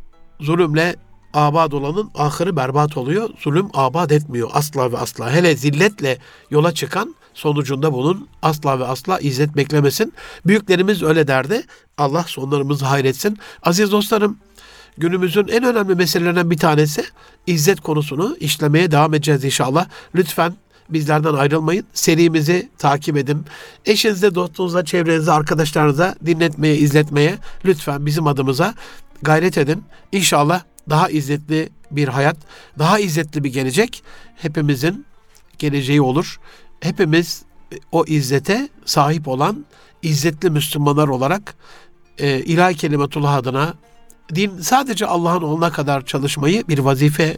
zulümle 0.41 0.97
abad 1.35 1.73
olanın 1.73 2.11
ahırı 2.15 2.57
berbat 2.57 2.97
oluyor. 2.97 3.31
Zulüm 3.41 3.69
abad 3.75 4.11
etmiyor 4.11 4.51
asla 4.53 4.93
ve 4.93 4.99
asla. 4.99 5.33
Hele 5.33 5.57
zilletle 5.57 6.19
yola 6.51 6.75
çıkan 6.75 7.15
sonucunda 7.35 7.93
bunun 7.93 8.29
asla 8.43 8.79
ve 8.79 8.85
asla 8.85 9.19
izzet 9.19 9.57
beklemesin. 9.57 10.13
Büyüklerimiz 10.47 11.03
öyle 11.03 11.27
derdi. 11.27 11.63
Allah 11.99 12.25
sonlarımızı 12.27 12.85
hayretsin. 12.85 13.39
Aziz 13.63 13.93
dostlarım, 13.93 14.39
günümüzün 14.99 15.49
en 15.49 15.65
önemli 15.65 15.95
meselelerinden 15.95 16.51
bir 16.51 16.59
tanesi 16.59 17.05
izzet 17.47 17.81
konusunu 17.81 18.37
işlemeye 18.41 18.91
devam 18.91 19.15
edeceğiz 19.15 19.45
inşallah. 19.45 19.87
Lütfen 20.15 20.55
bizlerden 20.89 21.35
ayrılmayın. 21.35 21.87
Serimizi 21.95 22.69
takip 22.79 23.17
edin. 23.17 23.45
Eşinize, 23.87 24.35
dostunuza, 24.35 24.85
çevrenize, 24.85 25.33
arkadaşlarınıza 25.33 26.15
dinletmeye, 26.27 26.77
izletmeye 26.77 27.39
lütfen 27.65 28.07
bizim 28.07 28.27
adımıza 28.27 28.75
gayret 29.23 29.59
edin. 29.59 29.85
İnşallah 30.13 30.63
daha 30.89 31.11
izzetli 31.11 31.69
bir 31.91 32.09
hayat, 32.09 32.37
daha 32.79 32.99
izzetli 32.99 33.45
bir 33.45 33.53
gelecek 33.53 34.03
hepimizin 34.37 35.07
geleceği 35.59 36.01
olur. 36.01 36.41
Hepimiz 36.81 37.43
e, 37.73 37.77
o 37.93 38.05
izzete 38.05 38.69
sahip 38.85 39.29
olan 39.29 39.65
izzetli 40.03 40.51
Müslümanlar 40.51 41.09
olarak 41.09 41.55
e, 42.19 42.41
ilahi 42.41 42.75
kelimetullah 42.75 43.35
adına 43.35 43.75
din 44.35 44.61
sadece 44.61 45.07
Allah'ın 45.07 45.43
olana 45.43 45.73
kadar 45.73 46.05
çalışmayı 46.05 46.69
bir 46.69 46.79
vazife, 46.79 47.37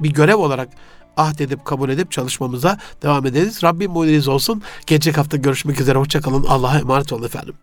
bir 0.00 0.12
görev 0.12 0.36
olarak 0.36 0.68
ahd 1.16 1.38
edip 1.38 1.64
kabul 1.64 1.88
edip 1.88 2.12
çalışmamıza 2.12 2.78
devam 3.02 3.26
ederiz. 3.26 3.62
Rabbim 3.64 3.90
mucizeniz 3.90 4.28
olsun. 4.28 4.62
Gelecek 4.86 5.18
hafta 5.18 5.36
görüşmek 5.36 5.80
üzere. 5.80 5.98
Hoşçakalın. 5.98 6.44
Allah'a 6.44 6.78
emanet 6.78 7.12
olun 7.12 7.24
efendim. 7.24 7.54